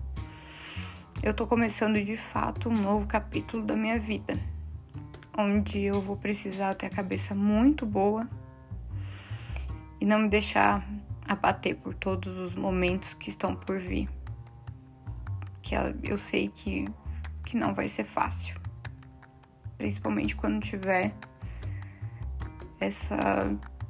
eu 1.22 1.34
tô 1.34 1.46
começando 1.46 2.02
de 2.02 2.16
fato 2.16 2.70
um 2.70 2.82
novo 2.82 3.06
capítulo 3.06 3.62
da 3.62 3.76
minha 3.76 4.00
vida, 4.00 4.40
onde 5.38 5.82
eu 5.82 6.02
vou 6.02 6.16
precisar 6.16 6.76
ter 6.76 6.86
a 6.86 6.90
cabeça 6.90 7.36
muito 7.36 7.86
boa 7.86 8.28
e 10.00 10.06
não 10.06 10.20
me 10.20 10.30
deixar 10.30 10.88
abater 11.28 11.76
por 11.76 11.94
todos 11.94 12.38
os 12.38 12.56
momentos 12.56 13.14
que 13.16 13.30
estão 13.30 13.54
por 13.54 13.78
vir. 13.80 14.08
Que 15.62 15.76
eu 16.04 16.18
sei 16.18 16.48
que, 16.48 16.88
que 17.46 17.58
não 17.58 17.74
vai 17.74 17.90
ser 17.90 18.06
fácil, 18.06 18.56
principalmente 19.78 20.38
quando 20.38 20.62
tiver 20.62 21.14
essa, 22.80 23.18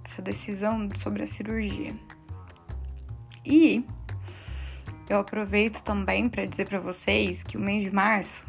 essa 0.03 0.21
decisão 0.21 0.89
sobre 0.97 1.21
a 1.21 1.27
cirurgia. 1.27 1.93
E 3.49 3.86
eu 5.10 5.19
aproveito 5.19 5.81
também 5.81 6.27
para 6.27 6.45
dizer 6.45 6.67
para 6.67 6.81
vocês 6.81 7.43
que 7.43 7.55
o 7.55 7.60
mês 7.62 7.81
de 7.81 7.89
março, 7.89 8.43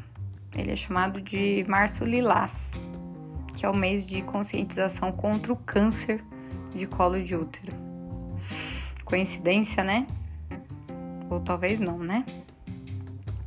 ele 0.56 0.72
é 0.72 0.76
chamado 0.76 1.20
de 1.20 1.64
Março 1.68 2.04
Lilás, 2.04 2.72
que 3.54 3.64
é 3.64 3.70
o 3.70 3.76
mês 3.76 4.04
de 4.04 4.22
conscientização 4.22 5.12
contra 5.12 5.52
o 5.52 5.56
câncer 5.56 6.20
de 6.74 6.84
colo 6.84 7.22
de 7.22 7.37
útero. 7.37 7.72
Coincidência, 9.04 9.84
né? 9.84 10.04
Ou 11.30 11.38
talvez 11.38 11.78
não, 11.78 11.98
né? 11.98 12.26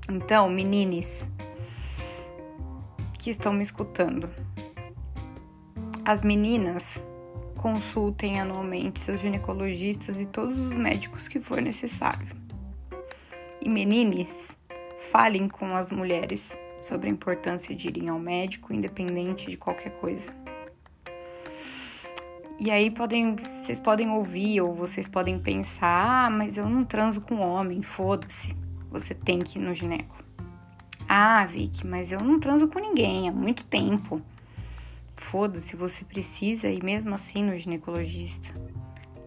Então, 0.09 0.49
menines 0.49 1.27
que 3.19 3.29
estão 3.29 3.51
me 3.51 3.61
escutando, 3.61 4.29
as 6.05 6.21
meninas 6.21 7.03
Consultem 7.61 8.41
anualmente 8.41 8.99
seus 8.99 9.21
ginecologistas 9.21 10.19
e 10.19 10.25
todos 10.25 10.57
os 10.57 10.71
médicos 10.71 11.27
que 11.27 11.39
for 11.39 11.61
necessário. 11.61 12.27
E 13.61 13.69
menines, 13.69 14.57
falem 14.97 15.47
com 15.47 15.75
as 15.75 15.91
mulheres 15.91 16.57
sobre 16.81 17.07
a 17.07 17.11
importância 17.11 17.75
de 17.75 17.87
irem 17.87 18.09
ao 18.09 18.17
médico, 18.17 18.73
independente 18.73 19.51
de 19.51 19.57
qualquer 19.57 19.91
coisa. 19.99 20.33
E 22.59 22.71
aí 22.71 22.89
podem, 22.89 23.35
vocês 23.35 23.79
podem 23.79 24.09
ouvir 24.09 24.61
ou 24.61 24.73
vocês 24.73 25.07
podem 25.07 25.37
pensar, 25.37 26.25
ah, 26.25 26.29
mas 26.31 26.57
eu 26.57 26.67
não 26.67 26.83
transo 26.83 27.21
com 27.21 27.35
homem, 27.41 27.83
foda-se. 27.83 28.55
Você 28.89 29.13
tem 29.13 29.37
que 29.37 29.59
ir 29.59 29.61
no 29.61 29.73
gineco. 29.73 30.23
Ah, 31.07 31.45
Vicky, 31.45 31.85
mas 31.85 32.11
eu 32.11 32.19
não 32.21 32.39
transo 32.39 32.67
com 32.67 32.79
ninguém 32.79 33.29
há 33.29 33.31
muito 33.31 33.63
tempo. 33.65 34.19
Foda-se, 35.21 35.75
você 35.75 36.03
precisa 36.03 36.67
ir 36.67 36.83
mesmo 36.83 37.13
assim 37.13 37.43
no 37.43 37.55
ginecologista. 37.55 38.49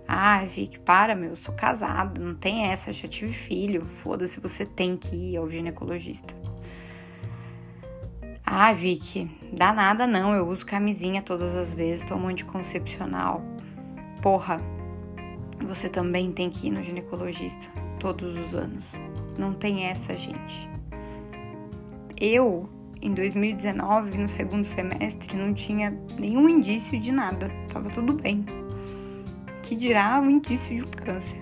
Ah, 0.07 0.45
Vic, 0.45 0.81
para, 0.81 1.15
meu, 1.15 1.31
eu 1.31 1.37
sou 1.37 1.55
casada, 1.55 2.21
não 2.21 2.35
tem 2.35 2.67
essa, 2.67 2.93
já 2.93 3.09
tive 3.09 3.33
filho. 3.33 3.87
Foda-se, 3.87 4.39
você 4.41 4.67
tem 4.67 4.97
que 4.97 5.15
ir 5.15 5.37
ao 5.37 5.49
ginecologista. 5.49 6.35
Ah, 8.45 8.73
Vic, 8.73 9.31
dá 9.53 9.73
nada 9.73 10.07
não, 10.07 10.35
eu 10.35 10.47
uso 10.47 10.67
camisinha 10.67 11.23
todas 11.23 11.55
as 11.55 11.73
vezes, 11.73 12.05
tomo 12.05 12.27
anticoncepcional. 12.27 13.41
Porra, 14.21 14.61
você 15.65 15.89
também 15.89 16.33
tem 16.33 16.51
que 16.51 16.67
ir 16.67 16.71
no 16.71 16.83
ginecologista 16.83 17.67
todos 17.99 18.37
os 18.37 18.55
anos. 18.55 18.85
Não 19.39 19.55
tem 19.55 19.85
essa, 19.85 20.15
gente. 20.17 20.69
Eu 22.21 22.69
em 23.01 23.13
2019, 23.13 24.17
no 24.19 24.29
segundo 24.29 24.65
semestre, 24.65 25.37
não 25.37 25.53
tinha 25.53 25.91
nenhum 26.19 26.49
indício 26.49 26.99
de 26.99 27.13
nada, 27.13 27.51
tava 27.73 27.89
tudo 27.91 28.15
bem. 28.15 28.45
Que 29.63 29.75
dirá 29.75 30.21
o 30.21 30.31
indício 30.31 30.77
de 30.77 30.83
um 30.83 30.91
câncer. 30.91 31.39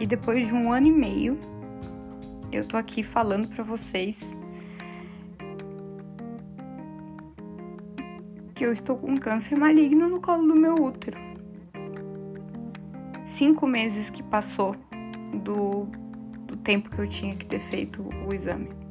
E 0.00 0.06
depois 0.06 0.46
de 0.46 0.54
um 0.54 0.72
ano 0.72 0.88
e 0.88 0.92
meio, 0.92 1.38
eu 2.50 2.66
tô 2.66 2.76
aqui 2.76 3.02
falando 3.02 3.48
para 3.48 3.62
vocês 3.62 4.20
que 8.54 8.66
eu 8.66 8.72
estou 8.72 8.96
com 8.96 9.16
câncer 9.16 9.56
maligno 9.56 10.08
no 10.08 10.20
colo 10.20 10.46
do 10.46 10.54
meu 10.54 10.74
útero. 10.74 11.18
Cinco 13.24 13.66
meses 13.66 14.10
que 14.10 14.22
passou 14.22 14.76
do, 15.42 15.86
do 16.46 16.56
tempo 16.56 16.90
que 16.90 16.98
eu 16.98 17.08
tinha 17.08 17.34
que 17.34 17.46
ter 17.46 17.58
feito 17.58 18.02
o 18.28 18.34
exame. 18.34 18.81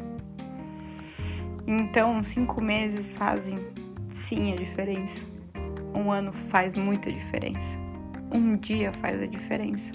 Então, 1.68 2.24
cinco 2.24 2.62
meses 2.62 3.14
fazem 3.14 3.60
sim 4.14 4.54
a 4.54 4.56
diferença. 4.56 5.20
Um 5.94 6.12
ano 6.12 6.32
faz 6.32 6.74
muita 6.74 7.12
diferença. 7.12 7.78
Um 8.32 8.56
dia 8.56 8.94
faz 8.94 9.22
a 9.22 9.26
diferença. 9.26 9.92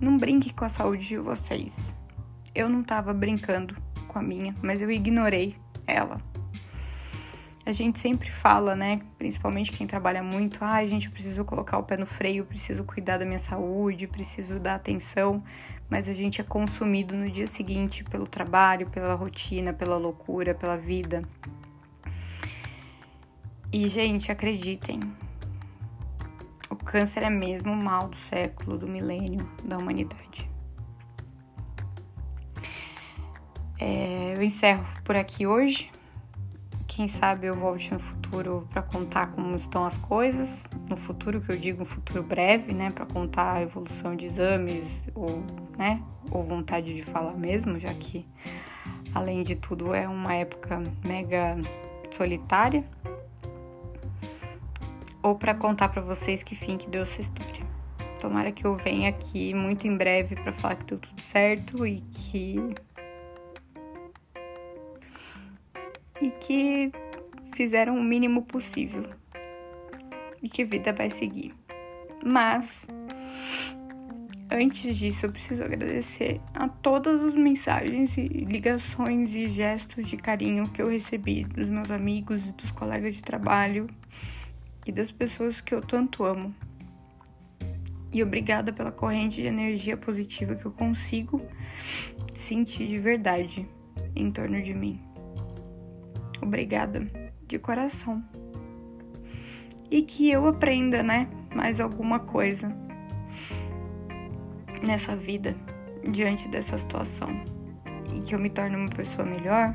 Não 0.00 0.16
brinque 0.16 0.52
com 0.52 0.64
a 0.64 0.68
saúde 0.68 1.06
de 1.06 1.16
vocês. 1.16 1.94
Eu 2.54 2.68
não 2.68 2.82
tava 2.82 3.12
brincando 3.12 3.76
com 4.06 4.18
a 4.18 4.22
minha, 4.22 4.54
mas 4.62 4.80
eu 4.82 4.90
ignorei 4.90 5.56
ela. 5.86 6.20
A 7.68 7.72
gente 7.72 7.98
sempre 7.98 8.30
fala, 8.30 8.74
né? 8.74 9.02
Principalmente 9.18 9.72
quem 9.72 9.86
trabalha 9.86 10.22
muito, 10.22 10.64
ah, 10.64 10.86
gente, 10.86 11.04
eu 11.04 11.12
preciso 11.12 11.44
colocar 11.44 11.76
o 11.76 11.82
pé 11.82 11.98
no 11.98 12.06
freio, 12.06 12.46
preciso 12.46 12.82
cuidar 12.82 13.18
da 13.18 13.26
minha 13.26 13.38
saúde, 13.38 14.06
preciso 14.06 14.58
dar 14.58 14.76
atenção, 14.76 15.44
mas 15.86 16.08
a 16.08 16.14
gente 16.14 16.40
é 16.40 16.44
consumido 16.44 17.14
no 17.14 17.30
dia 17.30 17.46
seguinte 17.46 18.02
pelo 18.04 18.26
trabalho, 18.26 18.88
pela 18.88 19.14
rotina, 19.14 19.74
pela 19.74 19.98
loucura, 19.98 20.54
pela 20.54 20.78
vida. 20.78 21.22
E, 23.70 23.86
gente, 23.86 24.32
acreditem, 24.32 25.00
o 26.70 26.76
câncer 26.76 27.22
é 27.22 27.28
mesmo 27.28 27.70
o 27.70 27.76
mal 27.76 28.08
do 28.08 28.16
século, 28.16 28.78
do 28.78 28.88
milênio, 28.88 29.46
da 29.62 29.76
humanidade. 29.76 30.50
É, 33.78 34.32
eu 34.34 34.42
encerro 34.42 34.86
por 35.04 35.18
aqui 35.18 35.46
hoje. 35.46 35.90
Quem 36.98 37.06
sabe 37.06 37.46
eu 37.46 37.54
volte 37.54 37.92
no 37.92 37.98
futuro 38.00 38.66
para 38.72 38.82
contar 38.82 39.28
como 39.28 39.54
estão 39.54 39.84
as 39.84 39.96
coisas. 39.96 40.64
No 40.90 40.96
futuro, 40.96 41.40
que 41.40 41.48
eu 41.48 41.56
digo 41.56 41.82
um 41.82 41.84
futuro 41.84 42.24
breve, 42.24 42.74
né? 42.74 42.90
Para 42.90 43.06
contar 43.06 43.52
a 43.52 43.62
evolução 43.62 44.16
de 44.16 44.26
exames 44.26 45.00
ou, 45.14 45.40
né? 45.78 46.02
Ou 46.28 46.42
vontade 46.42 46.92
de 46.92 47.04
falar 47.04 47.34
mesmo, 47.34 47.78
já 47.78 47.94
que, 47.94 48.26
além 49.14 49.44
de 49.44 49.54
tudo, 49.54 49.94
é 49.94 50.08
uma 50.08 50.34
época 50.34 50.82
mega 51.04 51.56
solitária. 52.10 52.84
Ou 55.22 55.36
para 55.36 55.54
contar 55.54 55.90
para 55.90 56.02
vocês 56.02 56.42
que 56.42 56.56
fim 56.56 56.76
que 56.76 56.90
deu 56.90 57.02
essa 57.02 57.20
história. 57.20 57.64
Tomara 58.20 58.50
que 58.50 58.66
eu 58.66 58.74
venha 58.74 59.08
aqui 59.10 59.54
muito 59.54 59.86
em 59.86 59.96
breve 59.96 60.34
para 60.34 60.52
falar 60.52 60.74
que 60.74 60.84
deu 60.86 60.98
tudo 60.98 61.20
certo 61.20 61.86
e 61.86 62.00
que 62.00 62.74
e 66.20 66.30
que 66.30 66.92
fizeram 67.54 67.96
o 67.98 68.02
mínimo 68.02 68.42
possível 68.42 69.04
e 70.42 70.48
que 70.48 70.64
vida 70.64 70.92
vai 70.92 71.10
seguir. 71.10 71.54
Mas 72.24 72.86
antes 74.50 74.96
disso, 74.96 75.26
eu 75.26 75.32
preciso 75.32 75.62
agradecer 75.62 76.40
a 76.54 76.68
todas 76.68 77.20
as 77.22 77.36
mensagens 77.36 78.16
e 78.16 78.26
ligações 78.26 79.34
e 79.34 79.48
gestos 79.48 80.08
de 80.08 80.16
carinho 80.16 80.68
que 80.68 80.82
eu 80.82 80.88
recebi 80.88 81.44
dos 81.44 81.68
meus 81.68 81.90
amigos 81.90 82.48
e 82.48 82.52
dos 82.52 82.70
colegas 82.70 83.14
de 83.14 83.22
trabalho 83.22 83.88
e 84.86 84.92
das 84.92 85.12
pessoas 85.12 85.60
que 85.60 85.74
eu 85.74 85.80
tanto 85.80 86.24
amo. 86.24 86.54
E 88.10 88.22
obrigada 88.22 88.72
pela 88.72 88.90
corrente 88.90 89.42
de 89.42 89.46
energia 89.46 89.96
positiva 89.96 90.54
que 90.54 90.64
eu 90.64 90.72
consigo 90.72 91.42
sentir 92.32 92.86
de 92.86 92.98
verdade 92.98 93.68
em 94.16 94.30
torno 94.30 94.62
de 94.62 94.72
mim. 94.72 95.07
Obrigada 96.40 97.06
de 97.46 97.58
coração. 97.58 98.22
E 99.90 100.02
que 100.02 100.30
eu 100.30 100.46
aprenda, 100.46 101.02
né, 101.02 101.28
mais 101.54 101.80
alguma 101.80 102.18
coisa 102.20 102.74
nessa 104.86 105.16
vida 105.16 105.56
diante 106.08 106.48
dessa 106.48 106.78
situação 106.78 107.28
e 108.14 108.20
que 108.20 108.34
eu 108.34 108.38
me 108.38 108.48
torne 108.48 108.76
uma 108.76 108.88
pessoa 108.88 109.26
melhor 109.26 109.74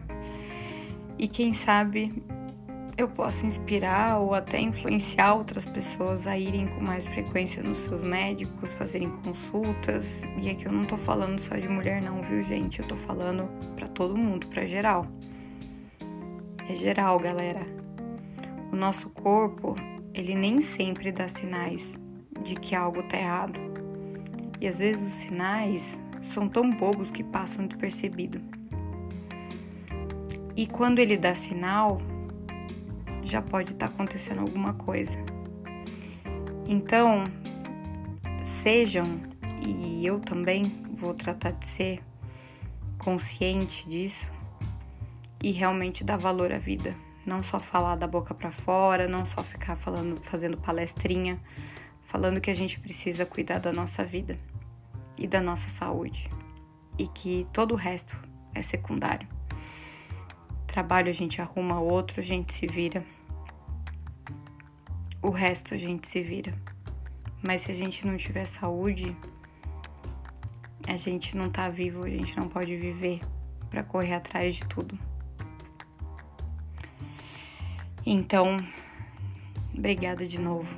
e 1.17 1.27
quem 1.27 1.53
sabe 1.53 2.23
eu 2.95 3.07
possa 3.09 3.45
inspirar 3.45 4.19
ou 4.19 4.33
até 4.33 4.59
influenciar 4.59 5.33
outras 5.33 5.65
pessoas 5.65 6.27
a 6.27 6.37
irem 6.37 6.67
com 6.67 6.81
mais 6.81 7.07
frequência 7.07 7.63
nos 7.63 7.79
seus 7.79 8.03
médicos, 8.03 8.75
fazerem 8.75 9.09
consultas. 9.23 10.21
E 10.39 10.49
aqui 10.49 10.65
eu 10.65 10.71
não 10.71 10.85
tô 10.85 10.95
falando 10.97 11.39
só 11.39 11.55
de 11.55 11.67
mulher 11.67 12.03
não, 12.03 12.21
viu, 12.21 12.43
gente? 12.43 12.79
Eu 12.79 12.87
tô 12.87 12.95
falando 12.95 13.49
para 13.75 13.87
todo 13.87 14.15
mundo, 14.15 14.47
para 14.47 14.65
geral 14.65 15.07
é 16.69 16.75
geral, 16.75 17.19
galera. 17.19 17.65
O 18.71 18.75
nosso 18.75 19.09
corpo, 19.09 19.75
ele 20.13 20.35
nem 20.35 20.61
sempre 20.61 21.11
dá 21.11 21.27
sinais 21.27 21.99
de 22.41 22.55
que 22.55 22.75
algo 22.75 23.03
tá 23.03 23.17
errado. 23.17 23.59
E 24.59 24.67
às 24.67 24.79
vezes 24.79 25.05
os 25.05 25.13
sinais 25.13 25.99
são 26.21 26.47
tão 26.47 26.71
bobos 26.71 27.11
que 27.11 27.23
passam 27.23 27.67
despercebido. 27.67 28.41
E 30.55 30.67
quando 30.67 30.99
ele 30.99 31.17
dá 31.17 31.33
sinal, 31.33 31.99
já 33.21 33.41
pode 33.41 33.71
estar 33.71 33.87
tá 33.87 33.93
acontecendo 33.93 34.41
alguma 34.41 34.73
coisa. 34.73 35.17
Então, 36.67 37.23
sejam, 38.43 39.19
e 39.65 40.05
eu 40.05 40.19
também 40.19 40.71
vou 40.93 41.13
tratar 41.13 41.51
de 41.51 41.65
ser 41.65 42.03
consciente 42.97 43.87
disso, 43.89 44.31
e 45.43 45.51
realmente 45.51 46.03
dar 46.03 46.17
valor 46.17 46.53
à 46.53 46.57
vida. 46.57 46.95
Não 47.25 47.43
só 47.43 47.59
falar 47.59 47.97
da 47.97 48.07
boca 48.07 48.33
para 48.33 48.51
fora, 48.51 49.07
não 49.07 49.25
só 49.25 49.43
ficar 49.43 49.75
falando, 49.75 50.21
fazendo 50.23 50.57
palestrinha, 50.57 51.39
falando 52.01 52.41
que 52.41 52.49
a 52.49 52.55
gente 52.55 52.79
precisa 52.79 53.25
cuidar 53.25 53.59
da 53.59 53.71
nossa 53.73 54.05
vida 54.05 54.39
e 55.19 55.27
da 55.27 55.41
nossa 55.41 55.67
saúde 55.67 56.29
e 56.97 57.07
que 57.07 57.45
todo 57.51 57.73
o 57.73 57.77
resto 57.77 58.17
é 58.55 58.61
secundário. 58.61 59.27
Trabalho 60.67 61.09
a 61.09 61.13
gente 61.13 61.41
arruma 61.41 61.79
outro, 61.79 62.21
a 62.21 62.23
gente 62.23 62.53
se 62.53 62.65
vira. 62.65 63.05
O 65.21 65.29
resto 65.29 65.73
a 65.73 65.77
gente 65.77 66.07
se 66.07 66.21
vira. 66.21 66.53
Mas 67.41 67.63
se 67.63 67.71
a 67.71 67.75
gente 67.75 68.07
não 68.07 68.15
tiver 68.17 68.45
saúde, 68.45 69.15
a 70.87 70.97
gente 70.97 71.35
não 71.35 71.49
tá 71.49 71.69
vivo, 71.69 72.05
a 72.05 72.09
gente 72.09 72.35
não 72.37 72.47
pode 72.47 72.75
viver 72.75 73.19
para 73.69 73.83
correr 73.83 74.13
atrás 74.13 74.55
de 74.55 74.65
tudo. 74.65 74.97
Então, 78.05 78.57
obrigada 79.73 80.25
de 80.27 80.39
novo 80.39 80.75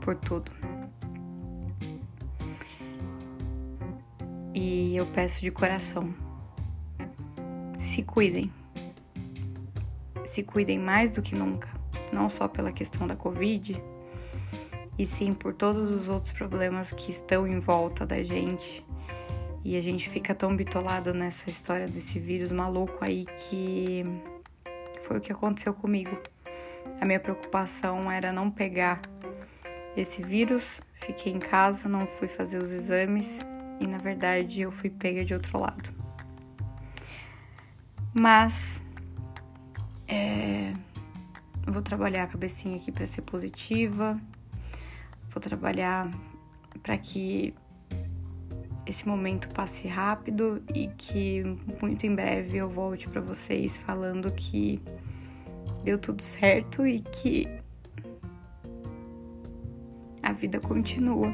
por 0.00 0.14
tudo. 0.16 0.50
E 4.54 4.96
eu 4.96 5.06
peço 5.06 5.40
de 5.40 5.50
coração, 5.50 6.14
se 7.78 8.02
cuidem. 8.02 8.52
Se 10.24 10.42
cuidem 10.42 10.78
mais 10.78 11.10
do 11.10 11.20
que 11.20 11.34
nunca, 11.34 11.68
não 12.12 12.30
só 12.30 12.46
pela 12.46 12.70
questão 12.70 13.06
da 13.06 13.16
Covid, 13.16 13.82
e 14.96 15.06
sim 15.06 15.32
por 15.32 15.54
todos 15.54 15.90
os 15.90 16.08
outros 16.08 16.32
problemas 16.32 16.92
que 16.92 17.10
estão 17.10 17.46
em 17.46 17.58
volta 17.58 18.06
da 18.06 18.22
gente. 18.22 18.86
E 19.64 19.76
a 19.76 19.80
gente 19.80 20.08
fica 20.08 20.34
tão 20.34 20.54
bitolado 20.54 21.12
nessa 21.12 21.50
história 21.50 21.88
desse 21.88 22.18
vírus 22.18 22.52
maluco 22.52 22.98
aí 23.00 23.26
que 23.38 24.04
foi 25.10 25.18
o 25.18 25.20
que 25.20 25.32
aconteceu 25.32 25.74
comigo. 25.74 26.16
A 27.00 27.04
minha 27.04 27.18
preocupação 27.18 28.08
era 28.08 28.32
não 28.32 28.48
pegar 28.48 29.02
esse 29.96 30.22
vírus, 30.22 30.80
fiquei 31.04 31.32
em 31.32 31.40
casa, 31.40 31.88
não 31.88 32.06
fui 32.06 32.28
fazer 32.28 32.62
os 32.62 32.70
exames 32.70 33.40
e 33.80 33.88
na 33.88 33.98
verdade 33.98 34.60
eu 34.60 34.70
fui 34.70 34.88
pega 34.88 35.24
de 35.24 35.34
outro 35.34 35.58
lado. 35.58 35.92
Mas 38.14 38.80
é, 40.06 40.72
vou 41.66 41.82
trabalhar 41.82 42.22
a 42.22 42.26
cabecinha 42.28 42.76
aqui 42.76 42.92
para 42.92 43.04
ser 43.04 43.22
positiva, 43.22 44.16
vou 45.30 45.42
trabalhar 45.42 46.08
para 46.84 46.96
que 46.96 47.52
esse 48.90 49.06
momento 49.06 49.48
passe 49.50 49.88
rápido 49.88 50.62
e 50.74 50.88
que 50.98 51.42
muito 51.80 52.04
em 52.06 52.14
breve 52.14 52.58
eu 52.58 52.68
volte 52.68 53.08
para 53.08 53.20
vocês 53.20 53.76
falando 53.76 54.32
que 54.32 54.82
deu 55.84 55.98
tudo 55.98 56.20
certo 56.22 56.86
e 56.86 57.00
que 57.00 57.48
a 60.22 60.32
vida 60.32 60.60
continua. 60.60 61.32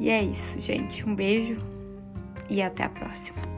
E 0.00 0.08
é 0.10 0.22
isso, 0.22 0.60
gente. 0.60 1.06
Um 1.06 1.14
beijo 1.14 1.58
e 2.48 2.62
até 2.62 2.84
a 2.84 2.88
próxima. 2.88 3.57